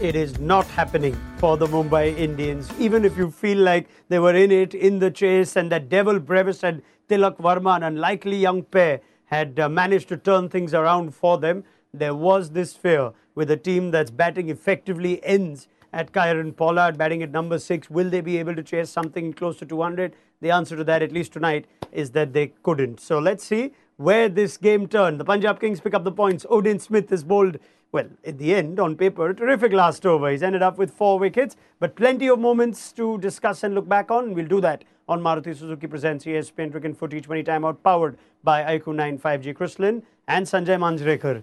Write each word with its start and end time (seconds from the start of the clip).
it 0.00 0.16
is 0.16 0.38
not 0.38 0.66
happening 0.68 1.14
for 1.36 1.58
the 1.58 1.66
Mumbai 1.66 2.16
Indians. 2.16 2.70
Even 2.78 3.04
if 3.04 3.18
you 3.18 3.30
feel 3.30 3.58
like 3.58 3.86
they 4.08 4.18
were 4.18 4.34
in 4.34 4.50
it, 4.50 4.72
in 4.72 4.98
the 4.98 5.10
chase, 5.10 5.56
and 5.56 5.70
that 5.70 5.90
Dewald 5.90 6.24
Brevis 6.24 6.64
and 6.64 6.80
Tilak 7.08 7.36
Varma, 7.36 7.76
an 7.76 7.82
unlikely 7.82 8.36
young 8.36 8.62
pair, 8.62 9.00
had 9.26 9.60
uh, 9.60 9.68
managed 9.68 10.08
to 10.08 10.16
turn 10.16 10.48
things 10.48 10.72
around 10.72 11.14
for 11.14 11.36
them, 11.36 11.64
there 11.92 12.14
was 12.14 12.50
this 12.50 12.72
fear 12.72 13.12
with 13.34 13.50
a 13.50 13.56
team 13.56 13.90
that's 13.90 14.10
batting 14.10 14.48
effectively 14.48 15.22
ends 15.22 15.68
at 15.92 16.12
Kieron 16.12 16.56
Pollard, 16.56 16.96
batting 16.96 17.22
at 17.22 17.30
number 17.30 17.58
six. 17.58 17.90
Will 17.90 18.08
they 18.08 18.22
be 18.22 18.38
able 18.38 18.54
to 18.54 18.62
chase 18.62 18.88
something 18.88 19.34
close 19.34 19.58
to 19.58 19.66
200? 19.66 20.14
The 20.40 20.50
answer 20.50 20.76
to 20.76 20.84
that, 20.84 21.02
at 21.02 21.12
least 21.12 21.34
tonight, 21.34 21.66
is 21.92 22.12
that 22.12 22.32
they 22.32 22.54
couldn't. 22.62 23.00
So 23.00 23.18
let's 23.18 23.44
see 23.44 23.72
where 23.98 24.30
this 24.30 24.56
game 24.56 24.88
turned. 24.88 25.20
The 25.20 25.24
Punjab 25.26 25.60
Kings 25.60 25.78
pick 25.78 25.92
up 25.92 26.04
the 26.04 26.12
points. 26.12 26.46
Odean 26.46 26.80
Smith 26.80 27.12
is 27.12 27.22
bowled 27.22 27.58
well, 27.92 28.06
at 28.24 28.38
the 28.38 28.54
end, 28.54 28.78
on 28.78 28.96
paper, 28.96 29.30
a 29.30 29.34
terrific 29.34 29.72
last 29.72 30.06
over. 30.06 30.30
He's 30.30 30.42
ended 30.44 30.62
up 30.62 30.78
with 30.78 30.92
four 30.92 31.18
wickets, 31.18 31.56
but 31.80 31.96
plenty 31.96 32.28
of 32.28 32.38
moments 32.38 32.92
to 32.92 33.18
discuss 33.18 33.64
and 33.64 33.74
look 33.74 33.88
back 33.88 34.10
on. 34.12 34.32
We'll 34.32 34.46
do 34.46 34.60
that 34.60 34.84
on 35.08 35.20
Maruti 35.20 35.56
Suzuki 35.56 35.88
Presents 35.88 36.24
ESPNcricinfo 36.24 37.08
T20 37.10 37.44
Timeout, 37.44 37.78
powered 37.82 38.16
by 38.44 38.62
IQ 38.78 39.20
95G 39.20 39.56
Chris 39.56 39.78
Lynn 39.80 40.04
and 40.28 40.46
Sanjay 40.46 40.78
Manjrekar. 40.78 41.42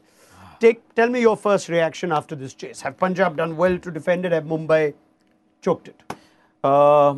Take, 0.62 0.96
tell 0.96 1.10
me 1.10 1.20
your 1.20 1.36
first 1.36 1.68
reaction 1.68 2.14
after 2.14 2.34
this 2.34 2.54
chase. 2.54 2.80
Have 2.82 2.98
Punjab 2.98 3.36
done 3.36 3.58
well 3.58 3.78
to 3.78 3.92
defend 3.92 4.26
it? 4.26 4.32
Have 4.32 4.46
Mumbai 4.46 4.94
choked 5.62 5.90
it? 5.90 6.02
Uh, 6.64 7.16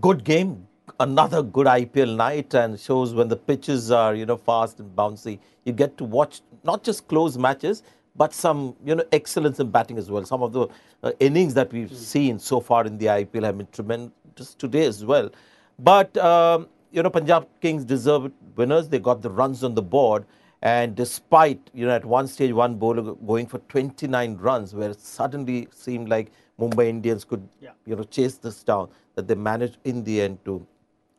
good 0.00 0.24
game. 0.24 0.66
Another 0.98 1.42
good 1.42 1.66
IPL 1.66 2.16
night 2.16 2.54
and 2.54 2.80
shows 2.80 3.14
when 3.14 3.28
the 3.28 3.36
pitches 3.36 3.90
are, 3.90 4.14
you 4.14 4.26
know, 4.26 4.36
fast 4.36 4.80
and 4.80 4.96
bouncy. 4.96 5.38
You 5.64 5.72
get 5.72 5.96
to 5.98 6.04
watch 6.04 6.40
not 6.64 6.82
just 6.82 7.06
close 7.06 7.38
matches, 7.38 7.82
but 8.16 8.34
some 8.34 8.76
you 8.84 8.94
know 8.94 9.04
excellence 9.12 9.60
in 9.60 9.70
batting 9.70 9.98
as 9.98 10.10
well. 10.10 10.24
Some 10.24 10.42
of 10.42 10.52
the 10.52 10.68
uh, 11.02 11.12
innings 11.20 11.54
that 11.54 11.72
we've 11.72 11.90
mm. 11.90 11.96
seen 11.96 12.38
so 12.38 12.60
far 12.60 12.84
in 12.86 12.98
the 12.98 13.06
IPL 13.06 13.44
have 13.44 13.58
been 13.58 13.68
tremendous 13.72 14.54
today 14.58 14.86
as 14.86 15.04
well. 15.04 15.30
But 15.78 16.16
um, 16.18 16.68
you 16.90 17.02
know 17.02 17.10
Punjab 17.10 17.48
Kings 17.60 17.84
deserved 17.84 18.32
winners. 18.56 18.88
They 18.88 18.98
got 18.98 19.22
the 19.22 19.30
runs 19.30 19.64
on 19.64 19.74
the 19.74 19.82
board, 19.82 20.26
and 20.62 20.94
despite 20.94 21.60
you 21.72 21.86
know 21.86 21.92
at 21.92 22.04
one 22.04 22.26
stage 22.26 22.52
one 22.52 22.74
bowler 22.74 23.14
going 23.14 23.46
for 23.46 23.58
29 23.58 24.36
runs, 24.36 24.74
where 24.74 24.90
it 24.90 25.00
suddenly 25.00 25.68
seemed 25.70 26.08
like 26.08 26.32
Mumbai 26.58 26.88
Indians 26.88 27.24
could 27.24 27.48
yeah. 27.60 27.70
you 27.86 27.96
know 27.96 28.04
chase 28.04 28.36
this 28.36 28.62
down, 28.62 28.88
that 29.14 29.28
they 29.28 29.34
managed 29.34 29.78
in 29.84 30.04
the 30.04 30.20
end 30.20 30.44
to 30.44 30.66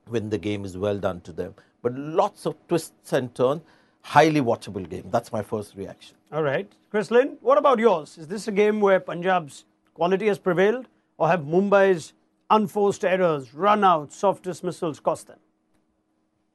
win 0.08 0.30
the 0.30 0.38
game 0.38 0.66
is 0.66 0.78
well 0.78 0.98
done 0.98 1.22
to 1.22 1.32
them. 1.32 1.56
But 1.82 1.96
lots 1.96 2.46
of 2.46 2.56
twists 2.68 3.14
and 3.14 3.34
turns 3.34 3.62
highly 4.02 4.42
watchable 4.42 4.88
game. 4.90 5.08
That's 5.12 5.32
my 5.32 5.42
first 5.42 5.76
reaction. 5.76 6.16
All 6.32 6.44
right. 6.44 6.72
Chris 6.90 7.12
Lynn, 7.12 7.38
what 7.42 7.58
about 7.58 7.80
yours? 7.80 8.18
Is 8.18 8.28
this 8.28 8.48
a 8.48 8.52
game 8.52 8.80
where 8.82 9.00
Punjab's 9.00 9.66
quality 9.94 10.28
has 10.28 10.40
prevailed 10.40 10.88
or 11.18 11.28
have 11.28 11.42
Mumbai's 11.42 12.14
unforced 12.50 13.06
errors, 13.06 13.54
run 13.54 13.84
outs, 13.84 14.16
soft 14.16 14.44
dismissals 14.44 15.00
cost 15.00 15.28
them? 15.28 15.40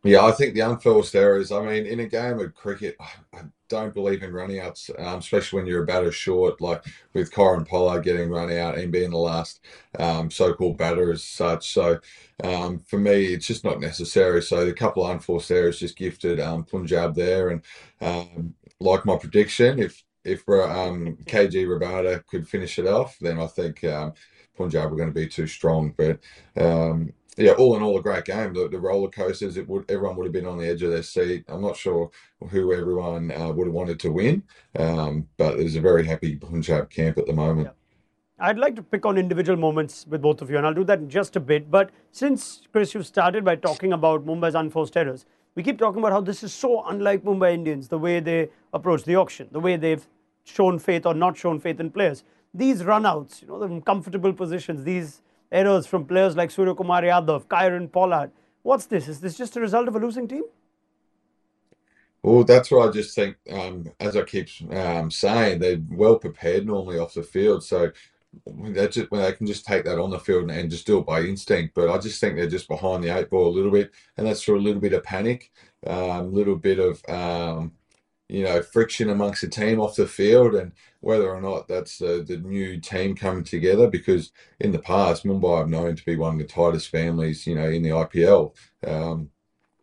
Yeah, 0.05 0.25
I 0.25 0.31
think 0.31 0.55
the 0.55 0.61
unforced 0.61 1.15
errors. 1.17 1.51
I 1.51 1.61
mean, 1.63 1.85
in 1.85 1.99
a 2.01 2.07
game 2.07 2.39
of 2.39 2.55
cricket, 2.55 2.97
I 3.01 3.43
don't 3.69 3.93
believe 3.93 4.23
in 4.23 4.33
running 4.33 4.61
outs, 4.61 4.89
um, 4.99 5.19
especially 5.19 5.59
when 5.59 5.67
you're 5.67 5.83
a 5.83 5.87
batter 5.87 6.13
short, 6.13 6.61
like 6.61 6.85
with 7.13 7.33
Kieron 7.33 7.67
Pollard 7.67 8.05
getting 8.05 8.31
run 8.31 8.53
out 8.53 8.79
and 8.79 8.93
being 8.93 9.11
the 9.11 9.17
last 9.19 9.61
um, 9.99 10.31
so-called 10.31 10.79
batter 10.79 11.11
as 11.11 11.25
such. 11.25 11.73
So 11.73 11.99
um, 12.45 12.79
for 12.87 12.99
me, 12.99 13.35
it's 13.35 13.49
just 13.49 13.65
not 13.65 13.81
necessary. 13.81 14.43
So 14.43 14.65
the 14.65 14.73
couple 14.73 15.05
of 15.05 15.11
unforced 15.11 15.51
errors 15.51 15.81
just 15.81 15.97
gifted 15.97 16.39
um, 16.39 16.65
Punjab 16.65 17.17
there, 17.17 17.49
and 17.49 17.63
um, 18.01 18.55
like 18.79 19.05
my 19.07 19.17
prediction, 19.17 19.81
if 19.81 20.05
if 20.27 20.49
um, 20.49 21.17
KG 21.25 21.67
Rabada 21.67 22.27
could 22.27 22.49
finish 22.49 22.79
it 22.79 22.87
off, 22.87 23.17
then 23.21 23.39
I 23.39 23.47
think 23.47 23.85
um, 23.85 24.13
Punjab 24.57 24.91
were 24.91 24.97
going 24.97 25.09
to 25.09 25.15
be 25.15 25.29
too 25.29 25.47
strong. 25.47 25.95
But 25.97 26.19
um, 26.57 27.13
yeah, 27.37 27.53
all 27.53 27.77
in 27.77 27.83
all, 27.83 27.99
a 27.99 28.03
great 28.03 28.25
game. 28.25 28.55
The, 28.55 28.69
the 28.69 28.81
roller 28.81 29.09
coasters, 29.09 29.57
it 29.57 29.69
would 29.69 29.91
everyone 29.91 30.17
would 30.17 30.27
have 30.27 30.33
been 30.33 30.47
on 30.47 30.59
the 30.59 30.69
edge 30.69 30.83
of 30.83 30.91
their 30.91 31.03
seat. 31.03 31.45
I'm 31.49 31.63
not 31.63 31.77
sure 31.77 32.11
who 32.51 32.73
everyone 32.73 33.31
uh, 33.31 33.53
would 33.53 33.67
have 33.67 33.75
wanted 33.75 34.01
to 34.01 34.11
win, 34.11 34.43
um, 34.79 35.29
but 35.37 35.59
there's 35.59 35.77
a 35.77 35.81
very 35.81 36.05
happy 36.05 36.37
Punjab 36.37 36.91
camp 36.91 37.19
at 37.19 37.27
the 37.27 37.33
moment. 37.33 37.71
I'd 38.39 38.59
like 38.59 38.77
to 38.77 38.83
pick 38.83 39.07
on 39.07 39.17
individual 39.17 39.59
moments 39.59 40.07
with 40.07 40.21
both 40.21 40.43
of 40.43 40.51
you, 40.51 40.59
and 40.59 40.67
I'll 40.67 40.75
do 40.75 40.85
that 40.85 40.99
in 40.99 41.09
just 41.09 41.37
a 41.37 41.41
bit. 41.41 41.71
But 41.71 41.91
since 42.13 42.63
Chris, 42.71 42.93
you've 42.93 43.07
started 43.07 43.45
by 43.45 43.57
talking 43.57 43.95
about 43.95 44.27
Mumbai's 44.27 44.55
unforced 44.55 44.97
errors, 44.97 45.25
we 45.55 45.63
keep 45.63 45.79
talking 45.79 46.01
about 46.01 46.13
how 46.13 46.21
this 46.21 46.43
is 46.43 46.53
so 46.53 46.85
unlike 46.85 47.25
Mumbai 47.25 47.55
Indians, 47.55 47.89
the 47.89 47.99
way 47.99 48.21
they 48.21 48.51
approach 48.75 49.05
the 49.05 49.17
auction, 49.17 49.49
the 49.53 49.61
way 49.61 49.77
they've 49.77 50.07
shown 50.47 50.79
faith 50.79 51.07
or 51.07 51.15
not 51.15 51.37
shown 51.37 51.61
faith 51.61 51.81
in 51.81 51.91
players. 51.91 52.25
These 52.55 52.83
runouts, 52.83 53.43
you 53.43 53.49
know, 53.49 53.59
the 53.59 53.81
comfortable 53.81 54.33
positions, 54.33 54.85
these 54.85 55.21
errors 55.53 55.87
from 55.87 56.07
players 56.07 56.37
like 56.37 56.51
Surya 56.51 56.75
Kumar 56.75 57.03
Yadav, 57.03 57.47
Kieron 57.47 57.91
Pollard. 57.91 58.31
What's 58.63 58.87
this? 58.87 59.09
Is 59.09 59.21
this 59.21 59.37
just 59.37 59.57
a 59.57 59.61
result 59.61 59.89
of 59.89 59.97
a 59.97 59.99
losing 59.99 60.27
team? 60.27 60.45
Well, 62.23 62.45
that's 62.45 62.71
what 62.71 62.89
I 62.89 62.93
just 62.93 63.15
think. 63.15 63.37
Um, 63.53 63.93
as 64.01 64.17
I 64.17 64.23
keep 64.23 64.49
um, 64.71 65.11
saying, 65.11 65.61
they're 65.61 65.81
well 65.91 66.19
prepared 66.19 66.67
normally 66.67 66.99
off 66.99 67.15
the 67.15 67.23
field, 67.23 67.63
so 67.63 67.93
they 68.47 68.89
just 68.89 69.11
they 69.11 69.33
can 69.33 69.47
just 69.47 69.65
take 69.65 69.85
that 69.85 70.01
on 70.01 70.11
the 70.11 70.19
field 70.19 70.43
and, 70.43 70.51
and, 70.51 70.71
just 70.71 70.87
do 70.87 70.99
it 70.99 71.07
by 71.07 71.21
instinct. 71.21 71.75
But 71.75 71.89
I 71.89 71.99
just 71.99 72.21
think 72.21 72.35
they're 72.35 72.49
just 72.49 72.69
behind 72.69 73.05
the 73.05 73.17
eight 73.17 73.31
ball 73.31 73.47
a 73.47 73.55
little 73.55 73.71
bit, 73.71 73.93
and 74.17 74.27
that's 74.27 74.43
through 74.43 74.59
a 74.59 74.61
little 74.61 74.81
bit 74.81 74.93
of 74.93 75.05
panic, 75.05 75.53
a 75.87 75.95
um, 75.95 76.35
little 76.35 76.57
bit 76.57 76.81
of 76.81 77.01
um, 77.09 77.73
you 78.29 78.43
know, 78.43 78.61
friction 78.61 79.09
amongst 79.11 79.43
the 79.43 79.49
team 79.49 79.81
off 79.81 79.97
the 79.97 80.07
field 80.07 80.55
and 80.55 80.73
whether 81.01 81.29
or 81.31 81.41
not 81.41 81.69
that's 81.69 81.99
the, 81.99 82.25
the 82.27 82.39
new 82.39 82.81
team 82.81 83.15
coming 83.15 83.45
together. 83.45 83.89
Because 83.89 84.33
in 84.61 84.73
the 84.73 84.79
past, 84.79 85.25
Mumbai 85.25 85.59
have 85.59 85.69
known 85.69 85.95
to 85.95 86.05
be 86.05 86.17
one 86.17 86.35
of 86.35 86.39
the 86.39 86.53
tightest 86.53 86.89
families, 86.89 87.47
you 87.47 87.55
know, 87.55 87.69
in 87.69 87.83
the 87.83 87.91
IPL. 87.91 88.55
Um, 88.87 89.31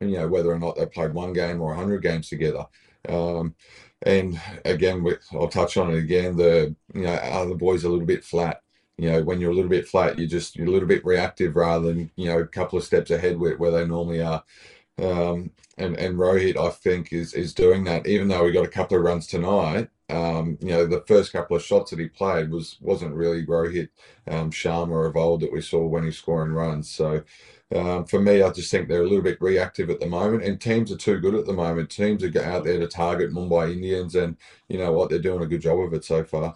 and, 0.02 0.12
you 0.12 0.18
know, 0.18 0.28
whether 0.28 0.52
or 0.52 0.60
not 0.60 0.76
they 0.76 0.86
played 0.86 1.14
one 1.14 1.32
game 1.32 1.62
or 1.62 1.70
100 1.70 2.02
games 2.02 2.28
together. 2.28 2.66
Um, 3.08 3.56
and 4.02 4.40
again, 4.66 5.06
I'll 5.32 5.48
touch 5.48 5.78
on 5.78 5.94
it 5.94 5.98
again. 5.98 6.36
The, 6.36 6.76
you 6.94 7.04
know, 7.04 7.14
other 7.14 7.56
boys 7.56 7.86
are 7.86 7.88
a 7.88 7.92
little 7.92 8.06
bit 8.06 8.26
flat. 8.26 8.62
You 8.98 9.10
know, 9.10 9.24
when 9.24 9.40
you're 9.40 9.52
a 9.52 9.56
little 9.56 9.70
bit 9.70 9.88
flat, 9.88 10.20
you're 10.20 10.28
just, 10.28 10.56
you're 10.56 10.68
a 10.68 10.72
little 10.72 10.88
bit 10.88 11.06
reactive 11.06 11.56
rather 11.56 11.88
than, 11.88 12.12
you 12.16 12.28
know, 12.28 12.40
a 12.40 12.48
couple 12.48 12.78
of 12.78 12.84
steps 12.84 13.12
ahead 13.12 13.40
where, 13.40 13.58
where 13.58 13.72
they 13.72 13.86
normally 13.86 14.22
are. 14.22 14.44
Um, 15.02 15.52
and 15.78 15.98
and 15.98 16.18
Rohit, 16.18 16.56
I 16.56 16.70
think, 16.70 17.12
is 17.12 17.34
is 17.34 17.54
doing 17.54 17.84
that. 17.86 18.06
Even 18.08 18.28
though 18.28 18.44
we 18.44 18.52
got 18.52 18.66
a 18.66 18.70
couple 18.70 18.98
of 18.98 19.04
runs 19.04 19.26
tonight, 19.28 19.90
um, 20.10 20.58
you 20.62 20.70
know, 20.70 20.86
the 20.86 21.04
first 21.08 21.32
couple 21.32 21.56
of 21.56 21.64
shots 21.64 21.92
that 21.92 22.00
he 22.00 22.08
played 22.08 22.52
was 22.52 22.78
wasn't 22.80 23.16
really 23.16 23.46
Rohit 23.46 23.90
um, 24.28 24.52
Sharma 24.52 25.08
of 25.08 25.18
old 25.18 25.42
that 25.42 25.52
we 25.52 25.62
saw 25.62 25.86
when 25.86 26.04
he's 26.04 26.18
scoring 26.18 26.54
runs. 26.54 26.90
So. 26.90 27.24
Um, 27.74 28.06
for 28.06 28.22
me, 28.22 28.44
I 28.44 28.52
just 28.52 28.70
think 28.70 28.88
they're 28.88 29.02
a 29.02 29.08
little 29.08 29.24
bit 29.24 29.42
reactive 29.42 29.90
at 29.90 30.00
the 30.00 30.06
moment, 30.06 30.44
and 30.44 30.62
teams 30.62 30.92
are 30.92 30.98
too 30.98 31.20
good 31.20 31.34
at 31.34 31.48
the 31.48 31.54
moment. 31.54 31.90
Teams 31.90 32.24
are 32.24 32.44
out 32.44 32.66
there 32.66 32.78
to 32.78 32.88
target 32.88 33.34
Mumbai 33.34 33.72
Indians, 33.72 34.14
and 34.14 34.38
you 34.68 34.78
know 34.78 34.92
what? 34.92 35.10
They're 35.10 35.18
doing 35.18 35.42
a 35.42 35.48
good 35.48 35.62
job 35.62 35.80
of 35.80 35.92
it 35.92 36.06
so 36.06 36.24
far. 36.24 36.56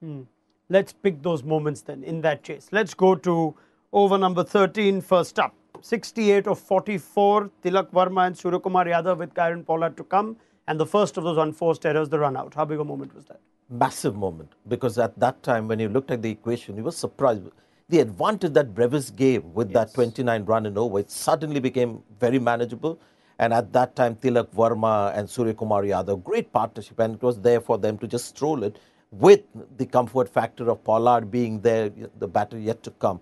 Hmm. 0.00 0.22
Let's 0.70 0.94
pick 0.94 1.22
those 1.22 1.42
moments 1.42 1.82
then 1.82 2.02
in 2.02 2.22
that 2.22 2.42
chase. 2.42 2.68
Let's 2.72 2.94
go 2.94 3.16
to 3.16 3.54
over 3.92 4.16
number 4.16 4.44
13 4.44 5.02
first 5.02 5.38
up. 5.38 5.54
68 5.84 6.46
of 6.46 6.58
44, 6.58 7.50
Tilak 7.62 7.90
Varma 7.90 8.26
and 8.26 8.34
Suryakumar 8.34 8.86
Yadav 8.86 9.18
with 9.18 9.34
Kieron 9.34 9.66
Pollard 9.66 9.98
to 9.98 10.04
come. 10.04 10.38
And 10.66 10.80
the 10.80 10.86
first 10.86 11.18
of 11.18 11.24
those 11.24 11.36
unforced 11.36 11.84
errors, 11.84 12.08
the 12.08 12.18
run 12.18 12.38
out. 12.38 12.54
How 12.54 12.64
big 12.64 12.80
a 12.80 12.84
moment 12.84 13.14
was 13.14 13.26
that? 13.26 13.38
Massive 13.68 14.16
moment. 14.16 14.52
Because 14.66 14.96
at 14.96 15.20
that 15.20 15.42
time, 15.42 15.68
when 15.68 15.78
you 15.78 15.90
looked 15.90 16.10
at 16.10 16.22
the 16.22 16.30
equation, 16.30 16.78
you 16.78 16.84
were 16.84 16.90
surprised. 16.90 17.42
The 17.90 18.00
advantage 18.00 18.54
that 18.54 18.74
Brevis 18.74 19.10
gave 19.10 19.44
with 19.44 19.72
yes. 19.72 19.90
that 19.90 19.94
29 19.94 20.46
run 20.46 20.64
and 20.64 20.78
over, 20.78 21.00
it 21.00 21.10
suddenly 21.10 21.60
became 21.60 22.02
very 22.18 22.38
manageable. 22.38 22.98
And 23.38 23.52
at 23.52 23.70
that 23.74 23.94
time, 23.94 24.16
Tilak 24.16 24.54
Varma 24.54 25.14
and 25.14 25.28
Suryakumar 25.28 25.84
Yadav, 25.86 26.24
great 26.24 26.50
partnership. 26.50 26.98
And 26.98 27.16
it 27.16 27.22
was 27.22 27.42
there 27.42 27.60
for 27.60 27.76
them 27.76 27.98
to 27.98 28.06
just 28.06 28.24
stroll 28.24 28.64
it 28.64 28.78
with 29.10 29.42
the 29.76 29.84
comfort 29.84 30.30
factor 30.30 30.70
of 30.70 30.82
Pollard 30.82 31.30
being 31.30 31.60
there, 31.60 31.90
the 32.18 32.26
batter 32.26 32.58
yet 32.58 32.82
to 32.84 32.90
come 32.92 33.20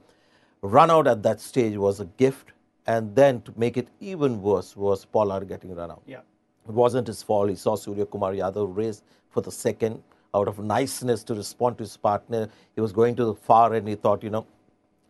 run 0.63 0.91
out 0.91 1.07
at 1.07 1.23
that 1.25 1.41
stage 1.41 1.77
was 1.77 2.01
a 2.01 2.05
gift. 2.05 2.52
And 2.87 3.15
then 3.15 3.43
to 3.43 3.53
make 3.57 3.77
it 3.77 3.89
even 4.01 4.43
worse 4.43 4.77
was 4.77 5.05
Pollard 5.05 5.49
getting 5.49 5.75
run 5.75 5.91
out. 5.91 6.03
Yeah. 6.07 6.21
It 6.69 6.75
wasn't 6.75 7.07
his 7.07 7.23
fault. 7.23 7.49
He 7.49 7.57
saw 7.57 7.77
Surya 7.77 8.07
Kumar 8.07 8.33
Yadav 8.33 8.77
race 8.77 9.03
for 9.31 9.41
the 9.41 9.51
second 9.51 10.03
out 10.35 10.49
of 10.49 10.59
niceness 10.59 11.23
to 11.25 11.35
respond 11.35 11.79
to 11.79 11.85
his 11.85 11.97
partner. 11.97 12.49
He 12.75 12.81
was 12.81 12.93
going 12.93 13.17
to 13.17 13.25
the 13.25 13.35
far 13.35 13.75
end. 13.75 13.89
He 13.89 13.95
thought, 13.95 14.23
you 14.23 14.31
know, 14.31 14.47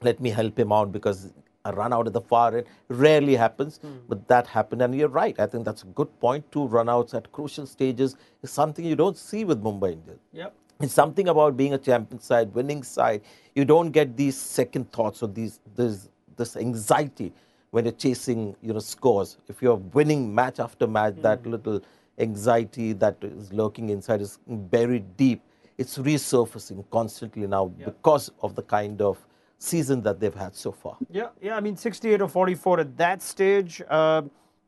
let 0.00 0.20
me 0.20 0.30
help 0.30 0.58
him 0.58 0.72
out 0.72 0.92
because 0.92 1.32
a 1.64 1.72
run 1.72 1.92
out 1.92 2.06
at 2.06 2.12
the 2.12 2.20
far 2.20 2.56
end 2.56 2.66
rarely 2.88 3.36
happens, 3.36 3.78
mm. 3.84 4.00
but 4.08 4.26
that 4.28 4.46
happened. 4.46 4.82
And 4.82 4.94
you're 4.94 5.08
right. 5.08 5.38
I 5.38 5.46
think 5.46 5.64
that's 5.64 5.82
a 5.82 5.86
good 5.86 6.18
point. 6.20 6.50
Two 6.50 6.68
runouts 6.68 7.14
at 7.14 7.30
crucial 7.32 7.66
stages 7.66 8.16
is 8.42 8.50
something 8.50 8.84
you 8.84 8.96
don't 8.96 9.16
see 9.16 9.44
with 9.44 9.62
Mumbai 9.62 9.92
Indians. 9.92 10.20
Yep. 10.32 10.54
It's 10.80 10.92
something 10.92 11.28
about 11.28 11.56
being 11.56 11.75
a 11.75 11.78
champion 11.78 12.20
side, 12.20 12.52
winning 12.52 12.82
side. 12.82 13.22
You 13.54 13.64
don't 13.64 13.92
get 13.92 14.16
these 14.16 14.36
second 14.36 14.90
thoughts 14.90 15.22
or 15.22 15.28
these 15.28 15.60
this 15.76 16.08
this 16.36 16.56
anxiety 16.56 17.32
when 17.72 17.84
you're 17.86 17.92
chasing 17.92 18.54
you 18.62 18.72
know 18.72 18.78
scores. 18.78 19.38
If 19.48 19.60
you're 19.60 19.80
winning 19.98 20.32
match 20.34 20.60
after 20.60 20.86
match, 20.86 21.14
mm. 21.14 21.22
that 21.22 21.44
little 21.46 21.80
anxiety 22.19 22.92
that 22.92 23.16
is 23.22 23.52
lurking 23.52 23.88
inside 23.88 24.20
is 24.20 24.38
buried 24.46 25.16
deep. 25.16 25.42
it's 25.78 25.96
resurfacing 25.98 26.84
constantly 26.90 27.46
now 27.46 27.72
Yeah. 27.78 27.86
because 27.86 28.30
of 28.42 28.54
the 28.54 28.62
kind 28.62 29.00
of 29.00 29.16
season 29.58 30.02
that 30.02 30.20
they've 30.20 30.34
had 30.34 30.54
so 30.54 30.70
far. 30.70 30.96
Yeah, 31.10 31.28
yeah. 31.40 31.56
I 31.56 31.60
mean, 31.60 31.76
68 31.76 32.20
or 32.20 32.28
44 32.28 32.80
at 32.80 32.96
that 32.98 33.22
stage, 33.22 33.80
uh, 33.88 34.22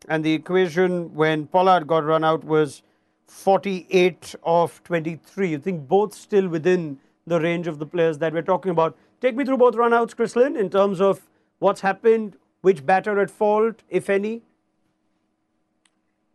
and 0.08 0.24
the 0.24 0.32
equation 0.32 1.14
when 1.14 1.46
Pollard 1.46 1.86
got 1.86 2.04
run 2.04 2.24
out 2.24 2.42
was 2.42 2.82
48 3.26 4.34
of 4.44 4.82
23. 4.84 5.50
You 5.50 5.58
think 5.58 5.86
both 5.86 6.14
still 6.14 6.48
within 6.48 6.98
the 7.26 7.38
range 7.40 7.66
of 7.66 7.78
the 7.78 7.86
players 7.86 8.18
that 8.18 8.32
we're 8.32 8.42
talking 8.42 8.70
about? 8.70 8.96
Take 9.20 9.36
me 9.36 9.44
through 9.44 9.58
both 9.58 9.74
runouts, 9.74 10.16
Chris 10.16 10.34
Lynn, 10.36 10.56
in 10.56 10.70
terms 10.70 11.00
of 11.02 11.20
what's 11.58 11.82
happened, 11.82 12.36
which 12.64 12.86
batter 12.86 13.20
at 13.20 13.30
fault, 13.30 13.82
if 13.90 14.08
any. 14.08 14.40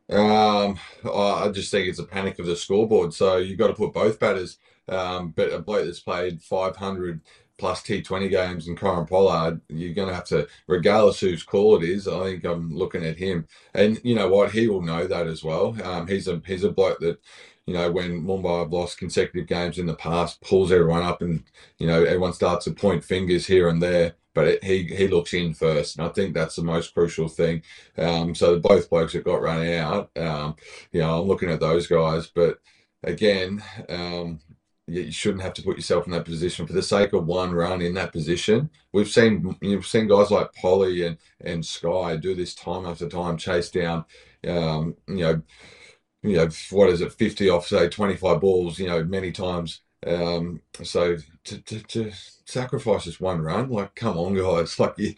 Um, 0.10 0.78
I 1.04 1.50
just 1.50 1.72
think 1.72 1.88
it's 1.88 1.98
a 1.98 2.04
panic 2.04 2.38
of 2.38 2.46
the 2.46 2.56
scoreboard. 2.56 3.16
So 3.16 3.38
you've 3.38 3.58
got 3.58 3.68
to 3.68 3.74
put 3.74 3.94
both 3.94 4.20
batters. 4.20 4.60
Um, 4.88 5.31
but 5.36 5.52
a 5.52 5.60
bloke 5.60 5.86
that's 5.86 6.00
played 6.00 6.42
500 6.42 7.22
plus 7.58 7.81
T20 7.81 8.30
games 8.30 8.68
in 8.68 8.76
Kieron 8.76 9.10
Pollard, 9.10 9.60
you're 9.70 9.94
going 9.94 10.08
to 10.08 10.14
have 10.14 10.26
to, 10.26 10.48
regardless 10.68 11.20
whose 11.20 11.44
call 11.44 11.76
it 11.78 11.84
is, 11.84 12.08
I 12.08 12.24
think 12.24 12.46
I'm 12.46 12.75
looking 12.75 13.06
at 13.06 13.18
him. 13.18 13.48
And 13.74 14.00
you 14.04 14.14
know 14.14 14.30
what? 14.30 14.52
He 14.52 14.68
will 14.68 14.82
know 14.84 15.08
that 15.08 15.28
as 15.28 15.44
well. 15.44 15.75
Um, 15.84 16.08
he's 16.08 16.28
a 16.28 16.42
he's 16.46 16.64
a 16.64 16.72
bloke 16.72 17.00
that, 17.00 17.20
you 17.66 17.74
know, 17.74 17.92
when 17.92 18.24
Mumbai 18.24 18.62
have 18.62 18.74
lost 18.74 18.98
consecutive 19.00 19.48
games 19.48 19.78
in 19.78 19.88
the 19.88 19.96
past, 19.96 20.42
pulls 20.42 20.72
everyone 20.72 21.04
up, 21.04 21.22
and 21.22 21.44
you 21.78 21.86
know 21.86 22.04
everyone 22.04 22.34
starts 22.34 22.66
to 22.66 22.72
point 22.72 23.04
fingers 23.04 23.46
here 23.46 23.68
and 23.68 23.82
there. 23.82 24.16
But 24.39 24.47
it, 24.47 24.63
he 24.63 24.83
he 24.83 25.09
looks 25.09 25.33
in 25.33 25.53
first, 25.53 25.97
and 25.97 26.07
I 26.07 26.09
think 26.13 26.33
that's 26.33 26.56
the 26.56 26.63
most 26.63 26.94
crucial 26.94 27.27
thing. 27.27 27.62
Um, 27.97 28.33
so 28.33 28.57
both 28.57 28.89
blokes 28.89 29.12
that 29.12 29.25
got 29.25 29.41
run 29.41 29.68
out, 29.68 30.12
um, 30.15 30.56
you 30.94 31.01
know, 31.01 31.19
I'm 31.19 31.27
looking 31.27 31.50
at 31.50 31.59
those 31.59 31.88
guys. 31.88 32.27
But 32.27 32.59
again, 33.03 33.62
um, 33.89 34.39
you 34.88 35.01
you 35.01 35.12
shouldn't 35.12 35.44
have 35.44 35.53
to 35.56 35.62
put 35.62 35.75
yourself 35.75 36.06
in 36.06 36.13
that 36.13 36.24
position 36.24 36.65
for 36.65 36.71
the 36.71 36.81
sake 36.81 37.12
of 37.12 37.25
one 37.25 37.51
run 37.51 37.81
in 37.81 37.94
that 37.95 38.13
position. 38.13 38.69
We've 38.94 39.09
seen 39.09 39.57
you've 39.62 39.86
seen 39.86 40.07
guys 40.07 40.31
like 40.31 40.53
Polly 40.53 41.06
and 41.06 41.18
and 41.41 41.65
Sky 41.65 42.15
do 42.15 42.33
this 42.33 42.56
time 42.56 42.86
after 42.86 43.09
time, 43.09 43.36
chase 43.36 43.69
down, 43.69 44.06
um, 44.47 44.95
you 45.09 45.15
know, 45.18 45.41
you 46.24 46.38
know 46.38 46.50
what 46.71 46.89
is 46.89 47.01
it, 47.01 47.12
fifty 47.12 47.50
off 47.50 47.68
say 47.68 47.89
twenty 47.89 48.15
five 48.15 48.39
balls, 48.39 48.80
you 48.80 48.88
know, 48.88 49.03
many 49.03 49.33
times. 49.33 49.81
Um, 50.06 50.62
so 50.84 51.18
to, 51.46 51.62
to 51.62 51.80
to 51.81 52.12
sacrifice 52.46 53.04
just 53.06 53.22
one 53.22 53.42
run, 53.42 53.69
like 53.69 53.96
come 53.96 54.18
on, 54.18 54.36
guys, 54.36 54.80
like 54.80 54.98
you. 54.98 55.16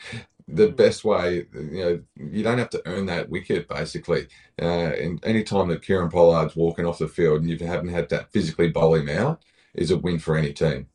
The 0.48 0.68
best 0.68 1.06
way, 1.06 1.46
you 1.54 1.80
know, 1.80 2.02
you 2.18 2.44
don't 2.44 2.58
have 2.58 2.72
to 2.72 2.82
earn 2.86 3.06
that 3.06 3.30
wicket 3.30 3.70
basically. 3.70 4.28
Uh, 4.62 4.66
and 4.66 5.24
any 5.24 5.44
time 5.44 5.70
that 5.70 5.82
Kieron 5.82 6.12
Pollard's 6.12 6.58
walking 6.58 6.86
off 6.86 6.98
the 6.98 7.08
field 7.08 7.42
and 7.42 7.50
you 7.50 7.66
haven't 7.66 7.90
had 7.90 8.10
that 8.10 8.34
physically 8.34 8.70
bowl 8.70 8.96
him 8.96 9.08
out, 9.08 9.42
is 9.74 9.92
a 9.92 9.98
win 9.98 10.20
for 10.20 10.36
any 10.36 10.52
team. 10.52 10.88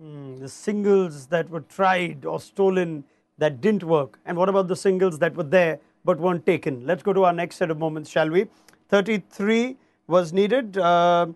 Hmm, 0.00 0.38
the 0.38 0.48
singles 0.48 1.26
that 1.26 1.48
were 1.48 1.60
tried 1.60 2.24
or 2.24 2.40
stolen 2.40 3.04
that 3.38 3.60
didn't 3.60 3.84
work. 3.84 4.18
And 4.26 4.36
what 4.36 4.48
about 4.48 4.68
the 4.68 4.76
singles 4.76 5.18
that 5.20 5.36
were 5.36 5.44
there 5.44 5.78
but 6.04 6.18
weren't 6.18 6.44
taken? 6.44 6.86
Let's 6.86 7.02
go 7.02 7.12
to 7.12 7.24
our 7.24 7.32
next 7.32 7.56
set 7.56 7.70
of 7.70 7.78
moments, 7.78 8.10
shall 8.10 8.28
we? 8.28 8.46
33 8.88 9.76
was 10.06 10.32
needed, 10.32 10.76
uh, 10.76 11.26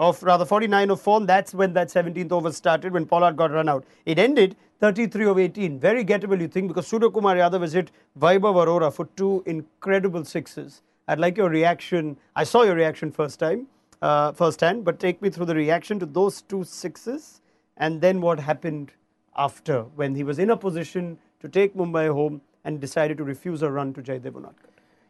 of 0.00 0.22
rather 0.22 0.46
49 0.46 0.90
of 0.90 1.00
4. 1.00 1.20
That's 1.26 1.54
when 1.54 1.74
that 1.74 1.88
17th 1.88 2.32
over 2.32 2.50
started, 2.50 2.92
when 2.92 3.06
Pollard 3.06 3.36
got 3.36 3.52
run 3.52 3.68
out. 3.68 3.84
It 4.06 4.18
ended 4.18 4.56
33 4.80 5.26
of 5.26 5.38
18. 5.38 5.78
Very 5.78 6.04
gettable, 6.04 6.40
you 6.40 6.48
think, 6.48 6.68
because 6.68 6.86
Surya 6.86 7.10
Kumar 7.10 7.36
Yadav 7.36 7.60
has 7.60 7.74
hit 7.74 7.90
Vaibhav 8.18 8.56
Arora 8.64 8.92
for 8.92 9.04
two 9.16 9.42
incredible 9.46 10.24
sixes. 10.24 10.80
I'd 11.06 11.18
like 11.18 11.36
your 11.36 11.50
reaction. 11.50 12.16
I 12.34 12.44
saw 12.44 12.62
your 12.62 12.74
reaction 12.74 13.12
first 13.12 13.38
time, 13.38 13.66
uh, 14.00 14.32
first 14.32 14.60
hand, 14.60 14.84
but 14.84 14.98
take 14.98 15.20
me 15.20 15.28
through 15.28 15.46
the 15.46 15.54
reaction 15.54 15.98
to 15.98 16.06
those 16.06 16.40
two 16.42 16.64
sixes 16.64 17.42
and 17.76 18.00
then 18.00 18.20
what 18.20 18.40
happened 18.40 18.92
after 19.36 19.82
when 19.96 20.14
he 20.14 20.22
was 20.22 20.38
in 20.38 20.50
a 20.50 20.56
position 20.56 21.18
to 21.40 21.48
take 21.48 21.74
Mumbai 21.74 22.12
home 22.12 22.40
and 22.64 22.80
decided 22.80 23.18
to 23.18 23.24
refuse 23.24 23.62
a 23.62 23.70
run 23.70 23.92
to 23.94 24.02
Jaydev. 24.02 24.34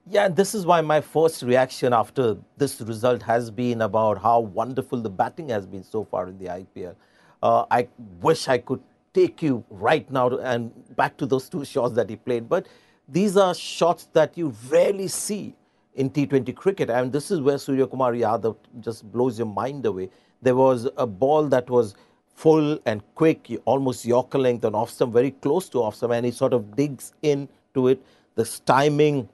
Yeah, 0.06 0.28
this 0.28 0.54
is 0.54 0.66
why 0.66 0.80
my 0.80 1.00
first 1.00 1.42
reaction 1.42 1.92
after 1.92 2.36
this 2.56 2.80
result 2.80 3.22
has 3.22 3.50
been 3.50 3.82
about 3.82 4.20
how 4.20 4.40
wonderful 4.40 5.00
the 5.00 5.10
batting 5.10 5.50
has 5.50 5.66
been 5.66 5.84
so 5.84 6.04
far 6.04 6.28
in 6.28 6.38
the 6.38 6.46
IPL. 6.46 6.96
Uh, 7.42 7.64
I 7.70 7.88
wish 8.20 8.48
I 8.48 8.58
could 8.58 8.82
take 9.12 9.42
you 9.42 9.64
right 9.70 10.10
now 10.10 10.28
to, 10.28 10.38
and 10.38 10.72
back 10.96 11.16
to 11.18 11.26
those 11.26 11.48
two 11.48 11.64
shots 11.64 11.94
that 11.94 12.08
he 12.08 12.16
played, 12.16 12.48
but 12.48 12.66
these 13.08 13.36
are 13.36 13.54
shots 13.54 14.08
that 14.12 14.36
you 14.36 14.54
rarely 14.68 15.08
see 15.08 15.54
in 15.94 16.10
T20 16.10 16.54
cricket, 16.54 16.90
and 16.90 17.12
this 17.12 17.30
is 17.30 17.40
where 17.40 17.58
Surya 17.58 17.86
Kumar 17.86 18.12
Yadav 18.12 18.56
just 18.80 19.10
blows 19.12 19.38
your 19.38 19.48
mind 19.48 19.84
away. 19.84 20.08
There 20.42 20.56
was 20.56 20.88
a 20.96 21.06
ball 21.06 21.46
that 21.48 21.68
was 21.68 21.94
full 22.34 22.78
and 22.86 23.02
quick, 23.14 23.50
almost 23.64 24.04
Yorker 24.06 24.38
length 24.38 24.64
and 24.64 24.74
off 24.74 24.90
stump, 24.90 25.12
very 25.12 25.32
close 25.32 25.68
to 25.70 25.82
off 25.82 25.96
stump, 25.96 26.14
and 26.14 26.24
he 26.24 26.32
sort 26.32 26.52
of 26.52 26.74
digs 26.74 27.12
into 27.22 27.88
it. 27.88 28.02
This 28.36 28.60
timing, 28.60 29.28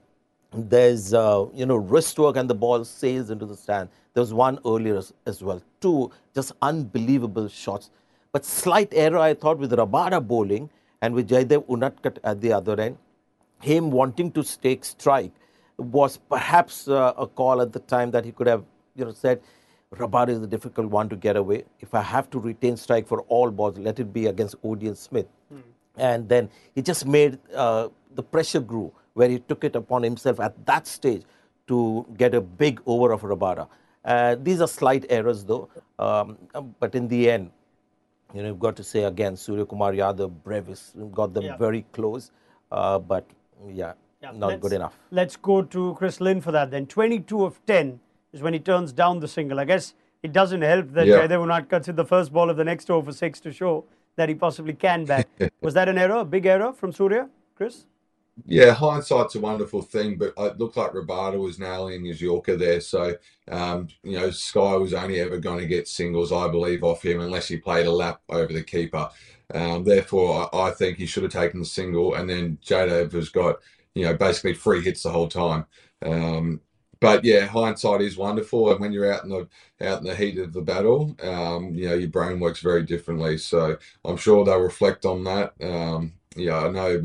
there's 0.56 1.12
uh, 1.14 1.46
you 1.54 1.66
know 1.66 1.76
wrist 1.76 2.18
work, 2.18 2.36
and 2.36 2.48
the 2.48 2.54
ball 2.54 2.84
sails 2.84 3.30
into 3.30 3.46
the 3.46 3.56
stand. 3.56 3.88
There 4.14 4.22
was 4.22 4.32
one 4.32 4.58
earlier 4.64 4.96
as, 4.96 5.12
as 5.26 5.42
well. 5.42 5.62
Two 5.80 6.10
just 6.34 6.52
unbelievable 6.62 7.48
shots, 7.48 7.90
but 8.32 8.44
slight 8.44 8.92
error 8.92 9.18
I 9.18 9.34
thought 9.34 9.58
with 9.58 9.72
Rabada 9.72 10.26
bowling 10.26 10.70
and 11.02 11.14
with 11.14 11.28
Jaydev 11.28 11.66
Unadkat 11.66 12.18
at 12.24 12.40
the 12.40 12.52
other 12.52 12.80
end. 12.80 12.98
Him 13.60 13.90
wanting 13.90 14.32
to 14.32 14.42
take 14.42 14.84
strike 14.84 15.32
was 15.78 16.16
perhaps 16.16 16.88
uh, 16.88 17.12
a 17.16 17.26
call 17.26 17.60
at 17.60 17.72
the 17.72 17.80
time 17.80 18.10
that 18.10 18.24
he 18.24 18.32
could 18.32 18.46
have 18.46 18.64
you 18.94 19.04
know 19.04 19.12
said 19.12 19.40
Rabada 19.94 20.30
is 20.30 20.42
a 20.42 20.46
difficult 20.46 20.88
one 20.88 21.08
to 21.08 21.16
get 21.16 21.36
away. 21.36 21.64
If 21.80 21.94
I 21.94 22.02
have 22.02 22.28
to 22.30 22.38
retain 22.38 22.76
strike 22.76 23.06
for 23.06 23.20
all 23.22 23.50
balls, 23.50 23.78
let 23.78 24.00
it 24.00 24.12
be 24.12 24.26
against 24.26 24.60
Odean 24.62 24.96
Smith. 24.96 25.26
And 25.96 26.28
then 26.28 26.50
he 26.74 26.82
just 26.82 27.06
made 27.06 27.38
uh, 27.54 27.88
the 28.14 28.22
pressure 28.22 28.60
grew 28.60 28.92
where 29.16 29.28
he 29.34 29.38
took 29.50 29.64
it 29.64 29.74
upon 29.74 30.02
himself 30.02 30.38
at 30.46 30.54
that 30.66 30.86
stage 30.86 31.22
to 31.66 32.06
get 32.22 32.34
a 32.34 32.40
big 32.40 32.80
over 32.86 33.12
of 33.12 33.22
Rabada. 33.22 33.66
Uh, 34.04 34.36
these 34.48 34.60
are 34.60 34.68
slight 34.68 35.04
errors 35.18 35.42
though, 35.44 35.68
um, 35.98 36.36
but 36.80 36.94
in 36.94 37.08
the 37.08 37.30
end, 37.30 37.50
you 38.34 38.42
know, 38.42 38.48
you've 38.48 38.60
got 38.66 38.76
to 38.76 38.84
say 38.84 39.04
again, 39.04 39.36
Surya 39.36 39.64
Kumar 39.64 39.92
Yadav, 39.92 40.30
Brevis 40.44 40.82
got 41.20 41.32
them 41.32 41.44
Yeah. 41.44 41.56
very 41.56 41.82
close, 41.92 42.30
uh, 42.70 42.98
but 42.98 43.24
yeah, 43.82 43.94
not 44.22 44.48
let's- 44.50 44.62
good 44.62 44.74
enough. 44.74 44.98
Let's 45.10 45.36
go 45.36 45.62
to 45.62 45.94
Chris 45.94 46.20
Lynn 46.20 46.40
for 46.42 46.52
that 46.52 46.70
then. 46.70 46.86
22 46.86 47.42
of 47.44 47.58
10 47.66 47.98
is 48.32 48.42
when 48.42 48.52
he 48.52 48.60
turns 48.60 48.92
down 48.92 49.20
the 49.20 49.28
single. 49.28 49.58
I 49.58 49.64
guess 49.64 49.94
it 50.22 50.32
doesn't 50.32 50.62
help 50.62 50.92
that 50.92 51.06
Yeah. 51.06 51.20
Jaydev 51.26 51.42
Unadkat 51.46 51.86
hit 51.86 51.96
the 51.96 52.04
first 52.04 52.32
ball 52.32 52.50
of 52.50 52.56
the 52.58 52.64
next 52.64 52.90
over 52.90 53.12
six 53.12 53.40
to 53.40 53.50
show 53.52 53.84
that 54.16 54.28
he 54.28 54.34
possibly 54.34 54.74
can 54.74 55.04
bat. 55.04 55.26
Was 55.62 55.74
that 55.74 55.88
an 55.88 55.98
error, 55.98 56.16
a 56.16 56.24
big 56.24 56.46
error 56.46 56.72
from 56.72 56.92
Surya, 56.92 57.28
Chris? 57.54 57.86
Yeah, 58.44 58.72
hindsight's 58.74 59.34
a 59.34 59.40
wonderful 59.40 59.80
thing, 59.80 60.16
but 60.18 60.34
it 60.36 60.58
looked 60.58 60.76
like 60.76 60.92
Rabada 60.92 61.38
was 61.38 61.58
nailing 61.58 62.04
his 62.04 62.20
Yorker 62.20 62.56
there. 62.56 62.80
So, 62.82 63.16
um, 63.50 63.88
you 64.02 64.18
know, 64.18 64.30
Sky 64.30 64.74
was 64.76 64.92
only 64.92 65.20
ever 65.20 65.38
going 65.38 65.58
to 65.60 65.66
get 65.66 65.88
singles, 65.88 66.32
I 66.32 66.46
believe, 66.48 66.84
off 66.84 67.02
him 67.02 67.20
unless 67.20 67.48
he 67.48 67.56
played 67.56 67.86
a 67.86 67.90
lap 67.90 68.20
over 68.28 68.52
the 68.52 68.62
keeper. 68.62 69.08
Um, 69.54 69.84
therefore, 69.84 70.54
I, 70.54 70.68
I 70.68 70.70
think 70.72 70.98
he 70.98 71.06
should 71.06 71.22
have 71.22 71.32
taken 71.32 71.60
the 71.60 71.66
single, 71.66 72.14
and 72.14 72.28
then 72.28 72.58
Jaydev 72.64 73.12
has 73.12 73.30
got, 73.30 73.56
you 73.94 74.04
know, 74.04 74.14
basically 74.14 74.52
free 74.54 74.82
hits 74.82 75.02
the 75.04 75.10
whole 75.10 75.28
time. 75.28 75.64
Um, 76.04 76.60
but 77.00 77.24
yeah, 77.24 77.46
hindsight 77.46 78.02
is 78.02 78.18
wonderful, 78.18 78.70
and 78.70 78.80
when 78.80 78.92
you're 78.92 79.10
out 79.12 79.24
in 79.24 79.30
the 79.30 79.48
out 79.86 80.00
in 80.00 80.06
the 80.06 80.14
heat 80.14 80.38
of 80.38 80.52
the 80.52 80.60
battle, 80.62 81.16
um, 81.22 81.74
you 81.74 81.88
know, 81.88 81.94
your 81.94 82.08
brain 82.10 82.38
works 82.40 82.60
very 82.60 82.82
differently. 82.82 83.38
So 83.38 83.78
I'm 84.04 84.16
sure 84.18 84.44
they'll 84.44 84.58
reflect 84.58 85.06
on 85.06 85.24
that. 85.24 85.54
Yeah, 86.36 86.58
I 86.66 86.70
know. 86.70 87.02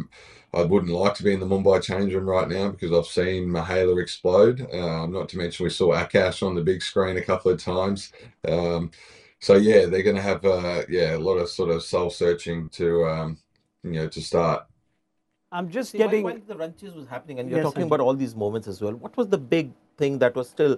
I 0.54 0.64
wouldn't 0.64 0.92
like 0.92 1.14
to 1.16 1.24
be 1.24 1.34
in 1.34 1.40
the 1.40 1.46
Mumbai 1.46 1.82
change 1.82 2.14
room 2.14 2.30
right 2.30 2.48
now 2.50 2.70
because 2.72 2.92
I've 2.92 3.06
seen 3.12 3.48
Mahela 3.48 4.02
explode. 4.02 4.62
Um, 4.74 5.12
not 5.14 5.30
to 5.30 5.38
mention 5.38 5.64
we 5.64 5.70
saw 5.70 5.94
Akash 5.94 6.46
on 6.46 6.56
the 6.56 6.62
big 6.62 6.82
screen 6.82 7.18
a 7.18 7.22
couple 7.24 7.52
of 7.52 7.64
times. 7.64 8.12
Um, 8.48 8.92
so 9.40 9.56
yeah, 9.56 9.86
they're 9.86 10.04
going 10.04 10.18
to 10.18 10.22
have 10.22 10.44
uh, 10.46 10.84
yeah 10.90 11.16
a 11.16 11.20
lot 11.20 11.36
of 11.38 11.50
sort 11.50 11.70
of 11.70 11.84
soul 11.84 12.10
searching 12.10 12.70
to 12.72 13.06
um, 13.08 13.38
you 13.84 13.92
know 13.92 14.08
to 14.10 14.22
start. 14.22 14.66
I'm 15.52 15.70
just 15.70 15.92
See, 15.92 15.98
getting. 15.98 16.24
while, 16.24 16.38
the 16.48 16.56
run 16.58 16.76
chase 16.76 16.94
was 16.94 17.08
happening, 17.08 17.40
and 17.40 17.50
you're 17.50 17.60
Yes, 17.60 17.68
talking 17.68 17.84
about 17.84 18.00
all 18.00 18.14
these 18.16 18.36
moments 18.36 18.68
as 18.68 18.82
well. 18.82 18.94
What 18.96 19.16
was 19.18 19.28
the 19.28 19.38
big 19.38 19.72
thing 19.98 20.18
that 20.20 20.36
was 20.36 20.50
still 20.50 20.78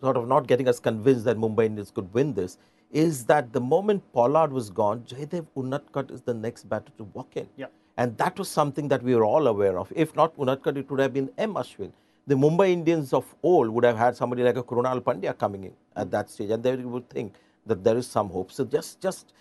sort 0.00 0.16
of 0.16 0.26
not 0.28 0.46
getting 0.46 0.68
us 0.68 0.80
convinced 0.80 1.24
that 1.24 1.36
Mumbai 1.36 1.66
Indians 1.66 1.90
could 1.90 2.12
win 2.12 2.34
this? 2.34 2.58
Is 2.90 3.24
that 3.26 3.52
the 3.52 3.60
moment 3.60 4.02
Pollard 4.12 4.52
was 4.52 4.70
gone, 4.70 5.02
Jaydev 5.04 5.46
Unadkat 5.56 6.10
is 6.10 6.22
the 6.22 6.34
next 6.34 6.68
batter 6.68 6.92
to 6.98 7.04
walk 7.04 7.36
in. 7.36 7.48
Yeah. 7.56 7.66
And 7.98 8.16
that 8.18 8.38
was 8.38 8.48
something 8.48 8.88
that 8.88 9.02
we 9.02 9.14
were 9.16 9.24
all 9.24 9.48
aware 9.48 9.78
of. 9.78 9.92
If 9.94 10.14
not 10.16 10.36
Unadkat, 10.36 10.76
it 10.78 10.90
would 10.90 11.00
have 11.00 11.12
been 11.12 11.30
M. 11.36 11.54
Ashwin. 11.54 11.90
The 12.28 12.36
Mumbai 12.36 12.70
Indians 12.70 13.12
of 13.12 13.34
old 13.42 13.70
would 13.70 13.84
have 13.84 13.98
had 13.98 14.16
somebody 14.16 14.44
like 14.44 14.56
a 14.56 14.62
Krunal 14.62 15.00
Pandya 15.00 15.36
coming 15.36 15.64
in 15.64 15.72
at 15.96 16.10
that 16.12 16.30
stage, 16.30 16.50
and 16.50 16.62
they 16.62 16.76
would 16.76 17.10
think 17.10 17.34
that 17.66 17.82
there 17.82 17.96
is 17.96 18.06
some 18.06 18.28
hope. 18.30 18.52
So 18.52 18.64
just, 18.64 19.00
just 19.00 19.32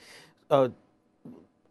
uh, 0.49 0.69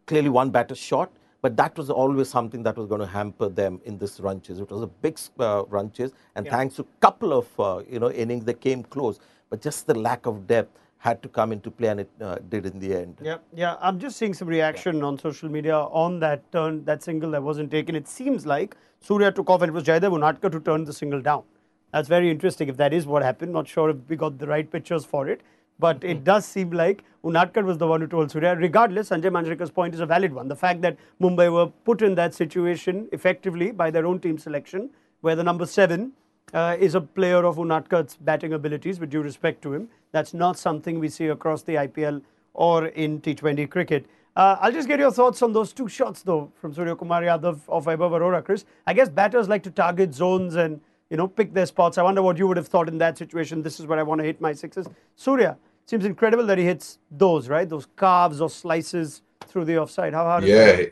clearly 0.05 0.29
one 0.29 0.49
batter 0.49 0.75
short, 0.75 1.11
but 1.41 1.57
that 1.57 1.77
was 1.77 1.89
always 1.89 2.29
something 2.29 2.63
that 2.63 2.77
was 2.77 2.87
going 2.87 3.01
to 3.01 3.07
hamper 3.07 3.49
them 3.49 3.81
in 3.83 3.97
this 3.97 4.19
run 4.21 4.39
chase. 4.41 4.59
It 4.59 4.71
was 4.71 4.83
a 4.83 4.87
big 4.87 5.19
uh, 5.39 5.63
run 5.67 5.91
chase, 5.91 6.11
and 6.35 6.45
Yeah. 6.45 6.53
thanks 6.55 6.75
to 6.77 6.83
a 6.83 7.01
couple 7.01 7.33
of 7.33 7.47
uh, 7.59 7.83
you 7.89 7.99
know 7.99 8.11
innings, 8.11 8.45
they 8.45 8.53
came 8.53 8.83
close. 8.83 9.19
But 9.49 9.61
just 9.61 9.87
the 9.87 9.93
lack 9.95 10.25
of 10.25 10.47
depth 10.47 10.77
had 10.97 11.21
to 11.23 11.29
come 11.29 11.51
into 11.51 11.69
play, 11.69 11.89
and 11.89 11.99
it 12.01 12.09
uh, 12.21 12.37
did 12.49 12.65
in 12.65 12.79
the 12.79 12.93
end. 12.93 13.17
Yeah, 13.21 13.37
yeah. 13.53 13.75
I'm 13.79 13.99
just 13.99 14.17
seeing 14.17 14.33
some 14.33 14.47
reaction 14.47 15.03
on 15.03 15.17
social 15.19 15.49
media 15.49 15.75
on 15.75 16.19
that 16.19 16.51
turn, 16.51 16.83
that 16.85 17.03
single 17.03 17.31
that 17.31 17.43
wasn't 17.43 17.71
taken. 17.71 17.95
It 17.95 18.07
seems 18.07 18.45
like 18.45 18.75
Surya 19.01 19.31
took 19.31 19.49
off 19.49 19.61
and 19.61 19.69
it 19.69 19.73
was 19.73 19.83
Jaydev 19.83 20.11
Unadkat 20.11 20.51
to 20.51 20.59
turn 20.59 20.83
the 20.85 20.93
single 20.93 21.21
down. 21.21 21.43
That's 21.91 22.07
very 22.07 22.29
interesting 22.29 22.67
if 22.67 22.77
that 22.77 22.93
is 22.93 23.05
what 23.05 23.23
happened. 23.23 23.53
Not 23.53 23.67
sure 23.67 23.91
if 23.91 23.97
we 24.07 24.15
got 24.15 24.39
the 24.39 24.47
right 24.47 24.69
pictures 24.69 25.05
for 25.05 25.27
it. 25.27 25.41
But 25.79 26.03
it 26.03 26.23
does 26.23 26.45
seem 26.45 26.71
like 26.71 27.03
Unadkat 27.23 27.63
was 27.63 27.77
the 27.77 27.87
one 27.87 28.01
who 28.01 28.07
told 28.07 28.31
Surya. 28.31 28.55
Regardless, 28.55 29.09
Sanjay 29.09 29.31
Manjrekar's 29.31 29.69
point 29.69 29.93
is 29.93 29.99
a 29.99 30.05
valid 30.07 30.33
one. 30.33 30.47
The 30.47 30.55
fact 30.55 30.81
that 30.81 30.97
Mumbai 31.21 31.51
were 31.53 31.67
put 31.67 32.01
in 32.01 32.15
that 32.15 32.33
situation 32.33 33.07
effectively 33.11 33.71
by 33.71 33.91
their 33.91 34.07
own 34.07 34.19
team 34.19 34.39
selection, 34.39 34.89
where 35.21 35.35
the 35.35 35.43
number 35.43 35.67
seven 35.67 36.13
uh, 36.53 36.77
is 36.79 36.95
a 36.95 37.01
player 37.01 37.45
of 37.45 37.59
Unadkat's 37.59 38.15
batting 38.15 38.53
abilities, 38.53 38.99
with 38.99 39.09
due 39.09 39.21
respect 39.21 39.61
to 39.63 39.73
him. 39.73 39.89
That's 40.11 40.33
not 40.33 40.57
something 40.57 40.99
we 40.99 41.09
see 41.09 41.27
across 41.27 41.63
the 41.63 41.75
IPL 41.75 42.21
or 42.53 42.87
in 42.87 43.21
T20 43.21 43.69
cricket. 43.69 44.05
Uh, 44.35 44.55
I'll 44.61 44.71
just 44.71 44.87
get 44.87 44.99
your 44.99 45.11
thoughts 45.11 45.41
on 45.41 45.51
those 45.51 45.73
two 45.73 45.87
shots, 45.87 46.21
though, 46.21 46.51
from 46.55 46.73
Surya 46.73 46.95
Kumar 46.95 47.21
Yadav 47.23 47.59
of 47.67 47.85
Vaibhav 47.85 48.11
Arora, 48.11 48.43
Chris. 48.43 48.65
I 48.85 48.93
guess 48.93 49.09
batters 49.09 49.49
like 49.49 49.63
to 49.63 49.71
target 49.71 50.13
zones 50.13 50.55
and 50.55 50.79
you 51.09 51.17
know 51.17 51.27
pick 51.27 51.53
their 51.53 51.65
spots. 51.65 51.97
I 51.97 52.03
wonder 52.03 52.21
what 52.21 52.37
you 52.37 52.47
would 52.47 52.57
have 52.57 52.67
thought 52.67 52.87
in 52.87 52.97
that 52.99 53.17
situation. 53.17 53.63
This 53.63 53.79
is 53.79 53.87
where 53.87 53.99
I 53.99 54.03
want 54.03 54.19
to 54.19 54.25
hit 54.25 54.39
my 54.39 54.53
sixes. 54.53 54.87
Surya 55.15 55.57
seems 55.85 56.05
incredible 56.05 56.45
that 56.45 56.57
he 56.57 56.65
hits 56.65 56.99
those, 57.09 57.49
right? 57.49 57.67
Those 57.67 57.87
carves 57.95 58.39
or 58.39 58.49
slices 58.49 59.23
through 59.47 59.65
the 59.65 59.79
offside. 59.79 60.13
How 60.13 60.25
hard? 60.25 60.43
Is 60.43 60.49
it? 60.51 60.79
Yeah. 60.79 60.85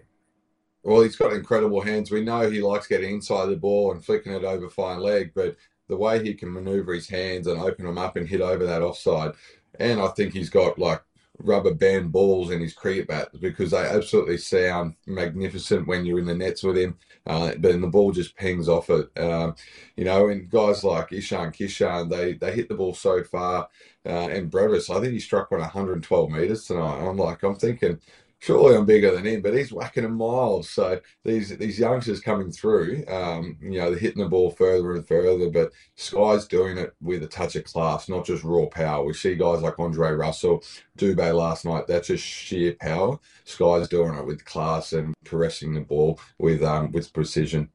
Well, 0.85 1.01
he's 1.01 1.15
got 1.15 1.33
incredible 1.33 1.81
hands. 1.81 2.11
We 2.11 2.23
know 2.23 2.47
he 2.49 2.61
likes 2.61 2.85
getting 2.87 3.15
inside 3.15 3.47
the 3.47 3.55
ball 3.55 3.91
and 3.91 4.05
flicking 4.05 4.33
it 4.33 4.43
over 4.43 4.69
fine 4.69 4.99
leg, 4.99 5.31
but 5.33 5.57
the 5.89 5.97
way 5.97 6.23
he 6.23 6.35
can 6.35 6.53
maneuver 6.53 6.93
his 6.93 7.09
hands 7.09 7.47
and 7.47 7.59
open 7.59 7.85
them 7.85 7.97
up 7.97 8.15
and 8.17 8.27
hit 8.27 8.39
over 8.41 8.65
that 8.67 8.83
offside, 8.83 9.31
and 9.79 9.99
I 9.99 10.07
think 10.09 10.33
he's 10.33 10.51
got 10.51 10.77
like 10.77 11.01
rubber 11.39 11.73
band 11.73 12.11
balls 12.11 12.51
in 12.51 12.61
his 12.61 12.73
cricket 12.73 13.07
bat 13.07 13.29
because 13.41 13.71
they 13.71 13.79
absolutely 13.79 14.37
sound 14.37 14.95
magnificent 15.07 15.87
when 15.87 16.05
you're 16.05 16.19
in 16.19 16.25
the 16.25 16.35
nets 16.35 16.63
with 16.63 16.77
him. 16.77 16.95
Uh, 17.25 17.53
but 17.57 17.81
the 17.81 17.87
ball 17.87 18.11
just 18.11 18.35
pings 18.37 18.69
off 18.69 18.89
it. 18.91 19.09
Um, 19.19 19.55
you 19.97 20.05
know, 20.05 20.29
and 20.29 20.49
guys 20.49 20.83
like 20.83 21.11
Ishan 21.11 21.51
Kishan, 21.51 22.11
they 22.11 22.33
they 22.33 22.53
hit 22.53 22.69
the 22.69 22.75
ball 22.75 22.93
so 22.93 23.23
far. 23.23 23.69
Uh, 24.05 24.27
and 24.29 24.51
Brevis, 24.51 24.91
I 24.91 24.99
think 25.01 25.13
he 25.13 25.19
struck 25.19 25.49
one 25.49 25.61
112 25.61 26.29
meters 26.29 26.65
tonight. 26.65 27.03
I'm 27.03 27.17
like, 27.17 27.41
I'm 27.41 27.55
thinking, 27.55 27.99
surely 28.39 28.75
I'm 28.75 28.85
bigger 28.85 29.11
than 29.11 29.25
him, 29.25 29.41
but 29.41 29.55
he's 29.55 29.71
whacking 29.71 30.03
them 30.03 30.17
miles. 30.17 30.69
So 30.69 30.99
these 31.23 31.57
these 31.57 31.79
youngsters 31.79 32.19
coming 32.19 32.51
through, 32.51 33.03
um, 33.07 33.57
you 33.61 33.77
know, 33.79 33.89
they're 33.89 33.99
hitting 33.99 34.23
the 34.23 34.29
ball 34.29 34.51
further 34.51 34.93
and 34.93 35.07
further. 35.07 35.49
But 35.49 35.71
Sky's 35.95 36.47
doing 36.47 36.77
it 36.77 36.93
with 37.01 37.23
a 37.23 37.27
touch 37.27 37.55
of 37.55 37.63
class, 37.63 38.09
not 38.09 38.25
just 38.25 38.43
raw 38.43 38.65
power. 38.67 39.05
We 39.05 39.13
see 39.13 39.35
guys 39.35 39.61
like 39.61 39.79
Andre 39.79 40.11
Russell, 40.11 40.63
Dubé 40.97 41.33
last 41.35 41.65
night. 41.65 41.87
That's 41.87 42.07
just 42.07 42.23
sheer 42.23 42.75
power. 42.79 43.19
Sky's 43.45 43.87
doing 43.87 44.15
it 44.15 44.25
with 44.25 44.45
class 44.45 44.93
and 44.93 45.13
caressing 45.23 45.73
the 45.73 45.81
ball 45.81 46.19
with 46.37 46.63
um, 46.63 46.91
with 46.91 47.11
precision. 47.13 47.69